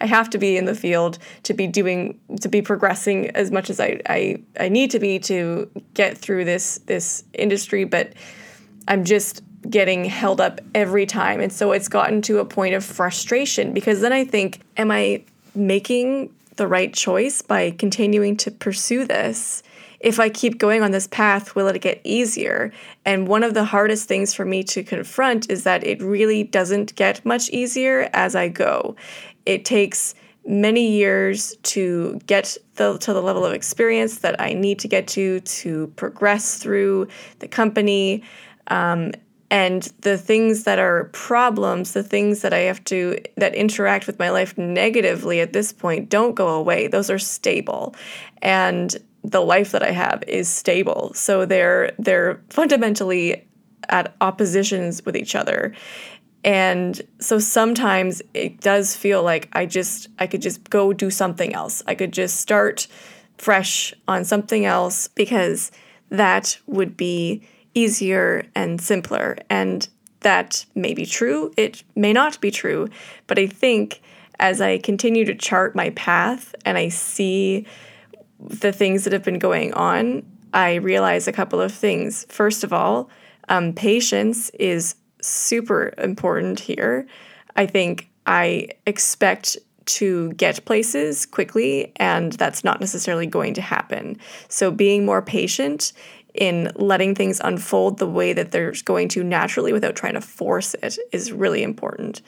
I 0.00 0.06
have 0.06 0.30
to 0.30 0.38
be 0.38 0.56
in 0.56 0.64
the 0.64 0.74
field 0.74 1.18
to 1.42 1.52
be 1.52 1.66
doing 1.66 2.18
to 2.40 2.48
be 2.48 2.62
progressing 2.62 3.28
as 3.36 3.50
much 3.50 3.68
as 3.68 3.80
I, 3.80 4.00
I 4.08 4.42
I 4.58 4.70
need 4.70 4.90
to 4.92 4.98
be 4.98 5.18
to 5.18 5.70
get 5.92 6.16
through 6.16 6.46
this 6.46 6.78
this 6.86 7.22
industry, 7.34 7.84
but 7.84 8.14
I'm 8.88 9.04
just 9.04 9.42
getting 9.68 10.04
held 10.04 10.40
up 10.40 10.60
every 10.74 11.06
time. 11.06 11.40
And 11.40 11.52
so 11.52 11.72
it's 11.72 11.88
gotten 11.88 12.22
to 12.22 12.38
a 12.38 12.44
point 12.44 12.74
of 12.74 12.84
frustration 12.84 13.72
because 13.72 14.00
then 14.00 14.12
I 14.12 14.24
think, 14.24 14.60
am 14.76 14.90
I 14.90 15.24
making 15.54 16.32
the 16.56 16.66
right 16.66 16.92
choice 16.92 17.42
by 17.42 17.70
continuing 17.72 18.36
to 18.38 18.50
pursue 18.50 19.04
this? 19.04 19.62
If 20.00 20.20
I 20.20 20.28
keep 20.28 20.58
going 20.58 20.82
on 20.82 20.92
this 20.92 21.08
path, 21.08 21.56
will 21.56 21.66
it 21.68 21.80
get 21.80 22.00
easier? 22.04 22.72
And 23.04 23.26
one 23.26 23.42
of 23.42 23.54
the 23.54 23.64
hardest 23.64 24.06
things 24.06 24.32
for 24.32 24.44
me 24.44 24.62
to 24.64 24.84
confront 24.84 25.50
is 25.50 25.64
that 25.64 25.84
it 25.84 26.00
really 26.00 26.44
doesn't 26.44 26.94
get 26.94 27.24
much 27.24 27.50
easier 27.50 28.08
as 28.12 28.36
I 28.36 28.48
go. 28.48 28.94
It 29.44 29.64
takes 29.64 30.14
many 30.46 30.92
years 30.92 31.56
to 31.62 32.18
get 32.26 32.56
the, 32.76 32.96
to 32.98 33.12
the 33.12 33.20
level 33.20 33.44
of 33.44 33.52
experience 33.52 34.18
that 34.20 34.40
I 34.40 34.54
need 34.54 34.78
to 34.78 34.88
get 34.88 35.06
to 35.08 35.40
to 35.40 35.88
progress 35.96 36.56
through 36.56 37.08
the 37.40 37.48
company. 37.48 38.22
Um, 38.68 39.12
and 39.50 39.84
the 40.02 40.18
things 40.18 40.64
that 40.64 40.78
are 40.78 41.04
problems 41.12 41.92
the 41.92 42.02
things 42.02 42.42
that 42.42 42.52
i 42.52 42.58
have 42.58 42.82
to 42.84 43.18
that 43.36 43.54
interact 43.54 44.06
with 44.06 44.18
my 44.18 44.30
life 44.30 44.56
negatively 44.58 45.40
at 45.40 45.52
this 45.52 45.72
point 45.72 46.08
don't 46.08 46.34
go 46.34 46.48
away. 46.48 46.86
Those 46.86 47.10
are 47.10 47.18
stable. 47.18 47.94
And 48.42 48.96
the 49.24 49.40
life 49.40 49.72
that 49.72 49.82
i 49.82 49.90
have 49.90 50.22
is 50.26 50.48
stable. 50.48 51.12
So 51.14 51.44
they're 51.44 51.92
they're 51.98 52.40
fundamentally 52.50 53.46
at 53.88 54.14
oppositions 54.20 55.04
with 55.04 55.16
each 55.16 55.34
other. 55.34 55.74
And 56.44 57.00
so 57.20 57.38
sometimes 57.38 58.22
it 58.34 58.60
does 58.60 58.94
feel 58.94 59.22
like 59.22 59.48
i 59.52 59.66
just 59.66 60.08
i 60.18 60.26
could 60.26 60.42
just 60.42 60.68
go 60.70 60.92
do 60.92 61.10
something 61.10 61.54
else. 61.54 61.82
I 61.86 61.94
could 61.94 62.12
just 62.12 62.40
start 62.40 62.86
fresh 63.38 63.94
on 64.06 64.24
something 64.24 64.64
else 64.64 65.08
because 65.08 65.70
that 66.10 66.58
would 66.66 66.96
be 66.96 67.42
easier 67.78 68.44
and 68.54 68.80
simpler. 68.80 69.38
And 69.48 69.88
that 70.20 70.66
may 70.74 70.94
be 70.94 71.06
true, 71.06 71.52
it 71.56 71.84
may 71.94 72.12
not 72.12 72.40
be 72.40 72.50
true, 72.50 72.88
but 73.28 73.38
I 73.38 73.46
think 73.46 74.02
as 74.40 74.60
I 74.60 74.78
continue 74.78 75.24
to 75.24 75.34
chart 75.34 75.76
my 75.76 75.90
path 75.90 76.54
and 76.64 76.76
I 76.76 76.88
see 76.88 77.66
the 78.40 78.72
things 78.72 79.04
that 79.04 79.12
have 79.12 79.24
been 79.24 79.38
going 79.38 79.72
on, 79.74 80.24
I 80.52 80.76
realize 80.76 81.28
a 81.28 81.32
couple 81.32 81.60
of 81.60 81.72
things. 81.72 82.26
First 82.28 82.64
of 82.64 82.72
all, 82.72 83.10
um, 83.48 83.72
patience 83.72 84.50
is 84.50 84.96
super 85.20 85.92
important 85.98 86.60
here. 86.60 87.06
I 87.56 87.66
think 87.66 88.10
I 88.26 88.68
expect 88.86 89.56
to 89.86 90.32
get 90.34 90.64
places 90.66 91.24
quickly, 91.24 91.92
and 91.96 92.34
that's 92.34 92.62
not 92.62 92.78
necessarily 92.78 93.26
going 93.26 93.54
to 93.54 93.62
happen. 93.62 94.18
So, 94.48 94.70
being 94.70 95.06
more 95.06 95.22
patient 95.22 95.92
in 96.38 96.70
letting 96.76 97.14
things 97.14 97.40
unfold 97.42 97.98
the 97.98 98.06
way 98.06 98.32
that 98.32 98.52
they're 98.52 98.72
going 98.84 99.08
to 99.08 99.24
naturally 99.24 99.72
without 99.72 99.96
trying 99.96 100.14
to 100.14 100.20
force 100.20 100.74
it 100.82 100.98
is 101.12 101.32
really 101.32 101.62
important. 101.62 102.22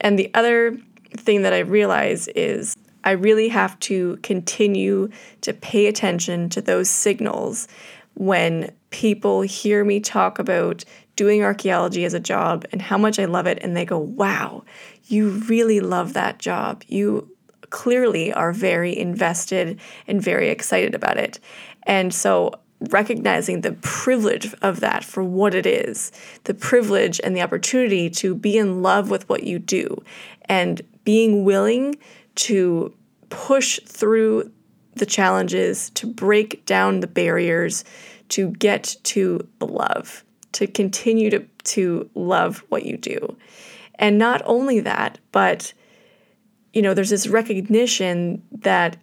And 0.00 0.18
the 0.18 0.30
other 0.34 0.76
thing 1.16 1.42
that 1.42 1.54
I 1.54 1.60
realize 1.60 2.28
is 2.28 2.76
I 3.02 3.12
really 3.12 3.48
have 3.48 3.78
to 3.80 4.18
continue 4.22 5.08
to 5.40 5.54
pay 5.54 5.86
attention 5.86 6.50
to 6.50 6.60
those 6.60 6.90
signals 6.90 7.66
when 8.14 8.72
people 8.90 9.42
hear 9.42 9.84
me 9.84 10.00
talk 10.00 10.38
about 10.38 10.84
doing 11.14 11.42
archaeology 11.42 12.04
as 12.04 12.12
a 12.12 12.20
job 12.20 12.66
and 12.72 12.82
how 12.82 12.98
much 12.98 13.18
I 13.18 13.24
love 13.24 13.46
it, 13.46 13.58
and 13.62 13.74
they 13.74 13.86
go, 13.86 13.98
Wow, 13.98 14.64
you 15.04 15.30
really 15.30 15.80
love 15.80 16.12
that 16.12 16.38
job. 16.38 16.82
You 16.88 17.30
clearly 17.70 18.32
are 18.32 18.52
very 18.52 18.96
invested 18.96 19.80
and 20.06 20.20
very 20.20 20.50
excited 20.50 20.94
about 20.94 21.16
it. 21.16 21.40
And 21.84 22.12
so 22.12 22.52
recognizing 22.90 23.62
the 23.62 23.72
privilege 23.72 24.52
of 24.62 24.80
that 24.80 25.02
for 25.04 25.24
what 25.24 25.54
it 25.54 25.66
is, 25.66 26.12
the 26.44 26.54
privilege 26.54 27.20
and 27.24 27.34
the 27.34 27.40
opportunity 27.40 28.10
to 28.10 28.34
be 28.34 28.58
in 28.58 28.82
love 28.82 29.10
with 29.10 29.28
what 29.28 29.44
you 29.44 29.58
do, 29.58 30.02
and 30.46 30.82
being 31.04 31.44
willing 31.44 31.96
to 32.34 32.92
push 33.30 33.80
through 33.86 34.50
the 34.94 35.06
challenges, 35.06 35.90
to 35.90 36.06
break 36.06 36.64
down 36.66 37.00
the 37.00 37.06
barriers, 37.06 37.84
to 38.28 38.50
get 38.52 38.96
to 39.02 39.46
the 39.58 39.66
love, 39.66 40.24
to 40.52 40.66
continue 40.66 41.30
to, 41.30 41.40
to 41.64 42.08
love 42.14 42.64
what 42.68 42.84
you 42.84 42.96
do. 42.96 43.36
And 43.98 44.18
not 44.18 44.42
only 44.44 44.80
that, 44.80 45.18
but 45.32 45.72
you 46.72 46.82
know, 46.82 46.92
there's 46.92 47.10
this 47.10 47.26
recognition 47.26 48.42
that 48.52 48.98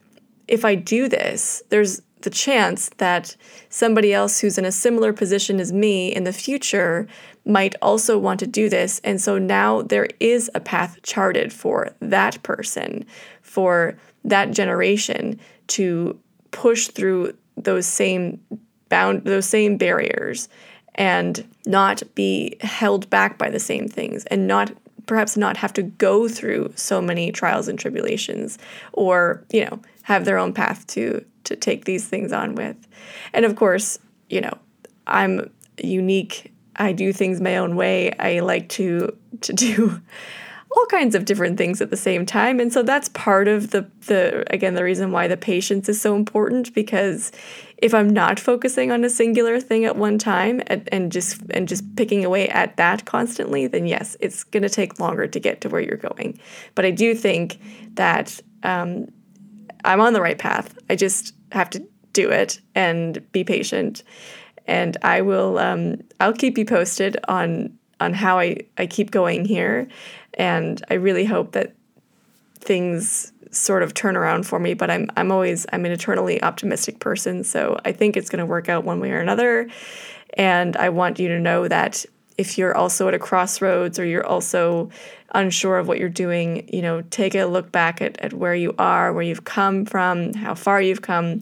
if 0.48 0.64
I 0.64 0.76
do 0.76 1.08
this, 1.08 1.64
there's 1.70 2.04
the 2.24 2.30
chance 2.30 2.90
that 2.98 3.36
somebody 3.70 4.14
else 4.14 4.40
who's 4.40 4.58
in 4.58 4.66
a 4.66 4.72
similar 4.72 5.14
position 5.14 5.60
as 5.60 5.72
me 5.72 6.08
in 6.14 6.24
the 6.24 6.34
future 6.34 7.08
might 7.46 7.76
also 7.82 8.18
want 8.18 8.40
to 8.40 8.48
do 8.48 8.70
this. 8.70 9.00
And 9.04 9.22
so 9.22 9.38
now 9.38 9.82
there 9.82 10.08
is 10.20 10.50
a 10.56 10.60
path 10.60 11.00
charted 11.04 11.54
for 11.54 11.94
that 12.00 12.42
person, 12.44 13.06
for 13.42 13.98
that 14.24 14.52
generation 14.52 15.40
to 15.68 16.18
push 16.52 16.88
through 16.88 17.34
those 17.58 17.86
same 17.86 18.40
bound 18.90 19.26
those 19.26 19.46
same 19.46 19.78
barriers 19.78 20.50
and 20.96 21.48
not 21.66 22.04
be 22.16 22.56
held 22.62 23.10
back 23.10 23.38
by 23.38 23.50
the 23.50 23.60
same 23.60 23.88
things 23.88 24.24
and 24.26 24.48
not 24.48 24.72
perhaps 25.06 25.36
not 25.36 25.58
have 25.58 25.74
to 25.74 25.84
go 25.84 26.28
through 26.28 26.72
so 26.76 27.02
many 27.02 27.32
trials 27.32 27.68
and 27.68 27.78
tribulations 27.78 28.58
or 28.94 29.44
you 29.52 29.66
know 29.66 29.80
have 30.04 30.26
their 30.26 30.38
own 30.38 30.54
path 30.54 30.86
to 30.88 31.24
to 31.46 31.56
take 31.56 31.86
these 31.86 32.08
things 32.08 32.32
on 32.32 32.56
with. 32.56 32.78
And 33.34 33.46
of 33.46 33.56
course, 33.56 34.00
you 34.30 34.42
know, 34.42 34.58
I'm 35.08 35.50
unique. 35.78 36.54
I 36.76 36.92
do 36.92 37.14
things 37.14 37.42
my 37.42 37.58
own 37.58 37.76
way. 37.76 38.14
I 38.14 38.40
like 38.40 38.70
to 38.70 39.16
to 39.42 39.54
do 39.54 40.02
all 40.76 40.86
kinds 40.88 41.14
of 41.14 41.26
different 41.26 41.58
things 41.58 41.82
at 41.82 41.92
the 41.92 41.98
same 41.98 42.26
time. 42.26 42.60
And 42.60 42.74
so 42.74 42.82
that's 42.82 43.10
part 43.10 43.48
of 43.48 43.72
the 43.72 43.90
the 44.08 44.44
again 44.52 44.76
the 44.76 44.84
reason 44.84 45.12
why 45.12 45.28
the 45.28 45.38
patience 45.38 45.88
is 45.90 46.02
so 46.02 46.16
important 46.16 46.74
because 46.74 47.32
if 47.78 47.94
I'm 47.94 48.10
not 48.10 48.40
focusing 48.40 48.92
on 48.92 49.04
a 49.04 49.10
singular 49.10 49.60
thing 49.60 49.84
at 49.84 49.98
one 49.98 50.18
time 50.18 50.62
and, 50.68 50.88
and 50.92 51.12
just 51.12 51.42
and 51.52 51.68
just 51.68 51.96
picking 51.96 52.24
away 52.24 52.48
at 52.50 52.78
that 52.78 53.06
constantly, 53.06 53.68
then 53.68 53.86
yes, 53.86 54.16
it's 54.20 54.44
going 54.46 54.64
to 54.64 54.70
take 54.70 55.00
longer 55.00 55.28
to 55.28 55.40
get 55.40 55.62
to 55.62 55.70
where 55.70 55.82
you're 55.82 55.98
going. 55.98 56.40
But 56.76 56.86
I 56.86 56.92
do 56.92 57.14
think 57.14 57.60
that 57.96 58.40
um, 58.64 59.12
I'm 59.84 60.02
on 60.02 60.14
the 60.14 60.22
right 60.22 60.38
path. 60.38 60.78
I 60.90 60.96
just 60.96 61.34
have 61.52 61.70
to 61.72 61.86
do 62.14 62.30
it 62.30 62.60
and 62.76 63.20
be 63.32 63.44
patient. 63.44 64.04
And 64.66 64.96
I 65.02 65.22
will 65.22 65.58
um, 65.58 66.02
I'll 66.20 66.34
keep 66.34 66.58
you 66.58 66.66
posted 66.66 67.18
on 67.28 67.78
on 68.00 68.14
how 68.14 68.40
I, 68.40 68.58
I 68.78 68.86
keep 68.86 69.12
going 69.12 69.46
here. 69.46 69.88
And 70.36 70.84
I 70.90 70.96
really 70.96 71.26
hope 71.26 71.52
that 71.54 71.74
things 72.60 73.32
sort 73.52 73.84
of 73.84 73.94
turn 73.94 74.16
around 74.16 74.48
for 74.48 74.60
me, 74.60 74.74
but 74.74 74.90
I'm 74.90 75.10
I'm 75.16 75.32
always 75.32 75.66
I'm 75.72 75.86
an 75.86 75.92
eternally 75.92 76.42
optimistic 76.42 77.00
person, 77.00 77.44
so 77.44 77.80
I 77.86 77.92
think 77.92 78.18
it's 78.18 78.30
going 78.30 78.40
to 78.40 78.46
work 78.46 78.70
out 78.70 78.84
one 78.84 79.00
way 79.00 79.12
or 79.12 79.20
another. 79.20 79.70
And 80.36 80.76
I 80.78 80.90
want 80.90 81.20
you 81.20 81.28
to 81.30 81.40
know 81.40 81.68
that 81.68 82.06
if 82.38 82.58
you're 82.58 82.76
also 82.76 83.08
at 83.08 83.14
a 83.14 83.20
crossroads 83.20 84.00
or 84.00 84.06
you're 84.06 84.26
also 84.26 84.90
unsure 85.34 85.78
of 85.78 85.88
what 85.88 86.00
you're 86.00 86.10
doing, 86.10 86.68
you 86.72 86.82
know, 86.82 87.02
take 87.10 87.36
a 87.36 87.46
look 87.46 87.72
back 87.72 88.02
at, 88.02 88.20
at 88.20 88.34
where 88.34 88.56
you 88.56 88.74
are, 88.78 89.14
where 89.14 89.24
you've 89.24 89.46
come 89.46 89.86
from, 89.86 90.34
how 90.34 90.56
far 90.56 90.82
you've 90.82 91.02
come, 91.02 91.42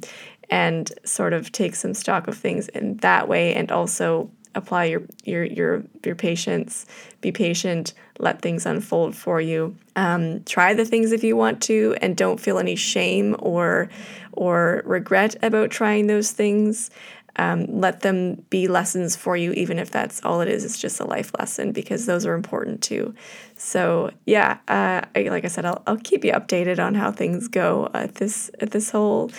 and 0.49 0.91
sort 1.05 1.33
of 1.33 1.51
take 1.51 1.75
some 1.75 1.93
stock 1.93 2.27
of 2.27 2.37
things 2.37 2.67
in 2.69 2.97
that 2.97 3.27
way 3.27 3.53
and 3.53 3.71
also 3.71 4.29
apply 4.53 4.85
your 4.85 5.01
your 5.23 5.43
your 5.43 5.83
your 6.05 6.15
patience. 6.15 6.85
Be 7.21 7.31
patient. 7.31 7.93
Let 8.19 8.41
things 8.41 8.65
unfold 8.65 9.15
for 9.15 9.41
you. 9.41 9.75
Um, 9.95 10.43
try 10.43 10.73
the 10.73 10.85
things 10.85 11.11
if 11.11 11.23
you 11.23 11.35
want 11.35 11.61
to 11.63 11.95
and 12.01 12.15
don't 12.15 12.39
feel 12.39 12.59
any 12.59 12.75
shame 12.75 13.35
or 13.39 13.89
or 14.33 14.83
regret 14.85 15.35
about 15.41 15.71
trying 15.71 16.07
those 16.07 16.31
things 16.31 16.89
um, 17.37 17.65
let 17.79 18.01
them 18.01 18.45
be 18.49 18.67
lessons 18.67 19.15
for 19.15 19.37
you, 19.37 19.51
even 19.53 19.79
if 19.79 19.91
that's 19.91 20.23
all 20.23 20.41
it 20.41 20.47
is. 20.47 20.65
It's 20.65 20.79
just 20.79 20.99
a 20.99 21.05
life 21.05 21.31
lesson 21.39 21.71
because 21.71 22.05
those 22.05 22.25
are 22.25 22.33
important 22.33 22.81
too. 22.81 23.13
So 23.55 24.11
yeah, 24.25 24.57
uh, 24.67 25.01
I, 25.15 25.29
like 25.29 25.45
I 25.45 25.47
said, 25.47 25.65
I'll, 25.65 25.81
I'll 25.87 25.97
keep 25.97 26.25
you 26.25 26.33
updated 26.33 26.79
on 26.79 26.95
how 26.95 27.11
things 27.11 27.47
go 27.47 27.89
at 27.93 28.15
this 28.15 28.51
at 28.59 28.71
this 28.71 28.91
whole 28.91 29.31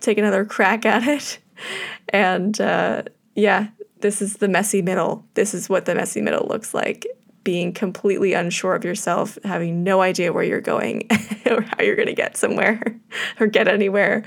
take 0.00 0.18
another 0.18 0.44
crack 0.44 0.84
at 0.84 1.06
it, 1.06 1.38
and 2.08 2.60
uh, 2.60 3.02
yeah, 3.34 3.68
this 4.00 4.22
is 4.22 4.36
the 4.36 4.48
messy 4.48 4.82
middle. 4.82 5.24
This 5.34 5.54
is 5.54 5.68
what 5.68 5.84
the 5.84 5.94
messy 5.94 6.20
middle 6.20 6.46
looks 6.48 6.74
like. 6.74 7.06
Being 7.48 7.72
completely 7.72 8.34
unsure 8.34 8.74
of 8.74 8.84
yourself, 8.84 9.38
having 9.42 9.82
no 9.82 10.02
idea 10.02 10.34
where 10.34 10.44
you're 10.44 10.60
going 10.60 11.08
or 11.50 11.62
how 11.62 11.82
you're 11.82 11.96
going 11.96 12.08
to 12.08 12.14
get 12.14 12.36
somewhere 12.36 12.82
or 13.40 13.46
get 13.46 13.68
anywhere 13.68 14.24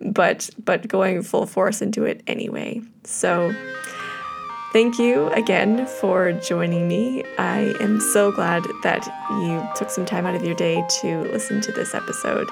but 0.00 0.50
but 0.64 0.86
going 0.86 1.22
full 1.22 1.46
force 1.46 1.82
into 1.82 2.04
it 2.04 2.22
anyway. 2.26 2.80
So 3.04 3.54
thank 4.72 4.98
you 4.98 5.28
again 5.30 5.86
for 5.86 6.32
joining 6.32 6.88
me. 6.88 7.24
I 7.38 7.74
am 7.80 8.00
so 8.00 8.32
glad 8.32 8.64
that 8.82 9.06
you 9.30 9.66
took 9.76 9.90
some 9.90 10.04
time 10.04 10.26
out 10.26 10.34
of 10.34 10.44
your 10.44 10.54
day 10.54 10.84
to 11.00 11.22
listen 11.32 11.60
to 11.62 11.72
this 11.72 11.94
episode. 11.94 12.48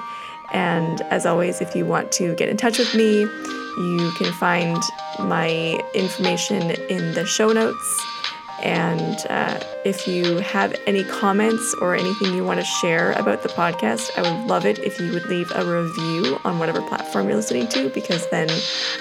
And 0.53 1.01
as 1.03 1.25
always, 1.25 1.61
if 1.61 1.75
you 1.75 1.85
want 1.85 2.11
to 2.13 2.33
get 2.35 2.49
in 2.49 2.57
touch 2.57 2.79
with 2.79 2.93
me, 2.95 3.21
you 3.21 4.11
can 4.17 4.31
find 4.33 4.81
my 5.19 5.79
information 5.93 6.71
in 6.89 7.13
the 7.13 7.25
show 7.25 7.51
notes. 7.51 8.16
And 8.63 9.17
uh, 9.29 9.59
if 9.85 10.07
you 10.07 10.37
have 10.39 10.75
any 10.87 11.03
comments 11.03 11.75
or 11.79 11.95
anything 11.95 12.33
you 12.33 12.43
want 12.43 12.59
to 12.59 12.65
share 12.65 13.11
about 13.13 13.43
the 13.43 13.49
podcast, 13.49 14.09
I 14.17 14.21
would 14.23 14.47
love 14.47 14.65
it 14.65 14.79
if 14.79 14.99
you 14.99 15.11
would 15.13 15.25
leave 15.27 15.51
a 15.53 15.63
review 15.63 16.39
on 16.43 16.57
whatever 16.57 16.81
platform 16.81 17.27
you're 17.27 17.37
listening 17.37 17.67
to, 17.69 17.89
because 17.89 18.27
then 18.29 18.49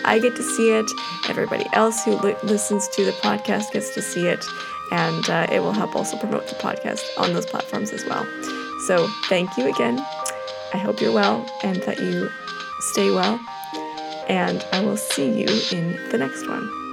I 0.04 0.18
get 0.18 0.36
to 0.36 0.42
see 0.42 0.72
it. 0.72 0.90
Everybody 1.28 1.66
else 1.72 2.04
who 2.04 2.16
li- 2.16 2.36
listens 2.42 2.86
to 2.88 3.04
the 3.04 3.12
podcast 3.12 3.72
gets 3.72 3.94
to 3.94 4.02
see 4.02 4.26
it. 4.26 4.44
And 4.92 5.28
uh, 5.28 5.46
it 5.50 5.60
will 5.60 5.72
help 5.72 5.96
also 5.96 6.16
promote 6.16 6.46
the 6.48 6.54
podcast 6.56 7.02
on 7.16 7.32
those 7.32 7.46
platforms 7.46 7.92
as 7.92 8.04
well. 8.04 8.24
So 8.86 9.08
thank 9.28 9.56
you 9.56 9.68
again. 9.68 9.98
I 10.74 10.78
hope 10.78 11.00
you're 11.00 11.12
well 11.12 11.44
and 11.64 11.76
that 11.84 11.98
you 11.98 12.30
stay 12.92 13.10
well. 13.10 13.40
And 14.28 14.64
I 14.72 14.84
will 14.84 14.96
see 14.96 15.40
you 15.40 15.48
in 15.72 16.10
the 16.10 16.18
next 16.18 16.46
one. 16.46 16.85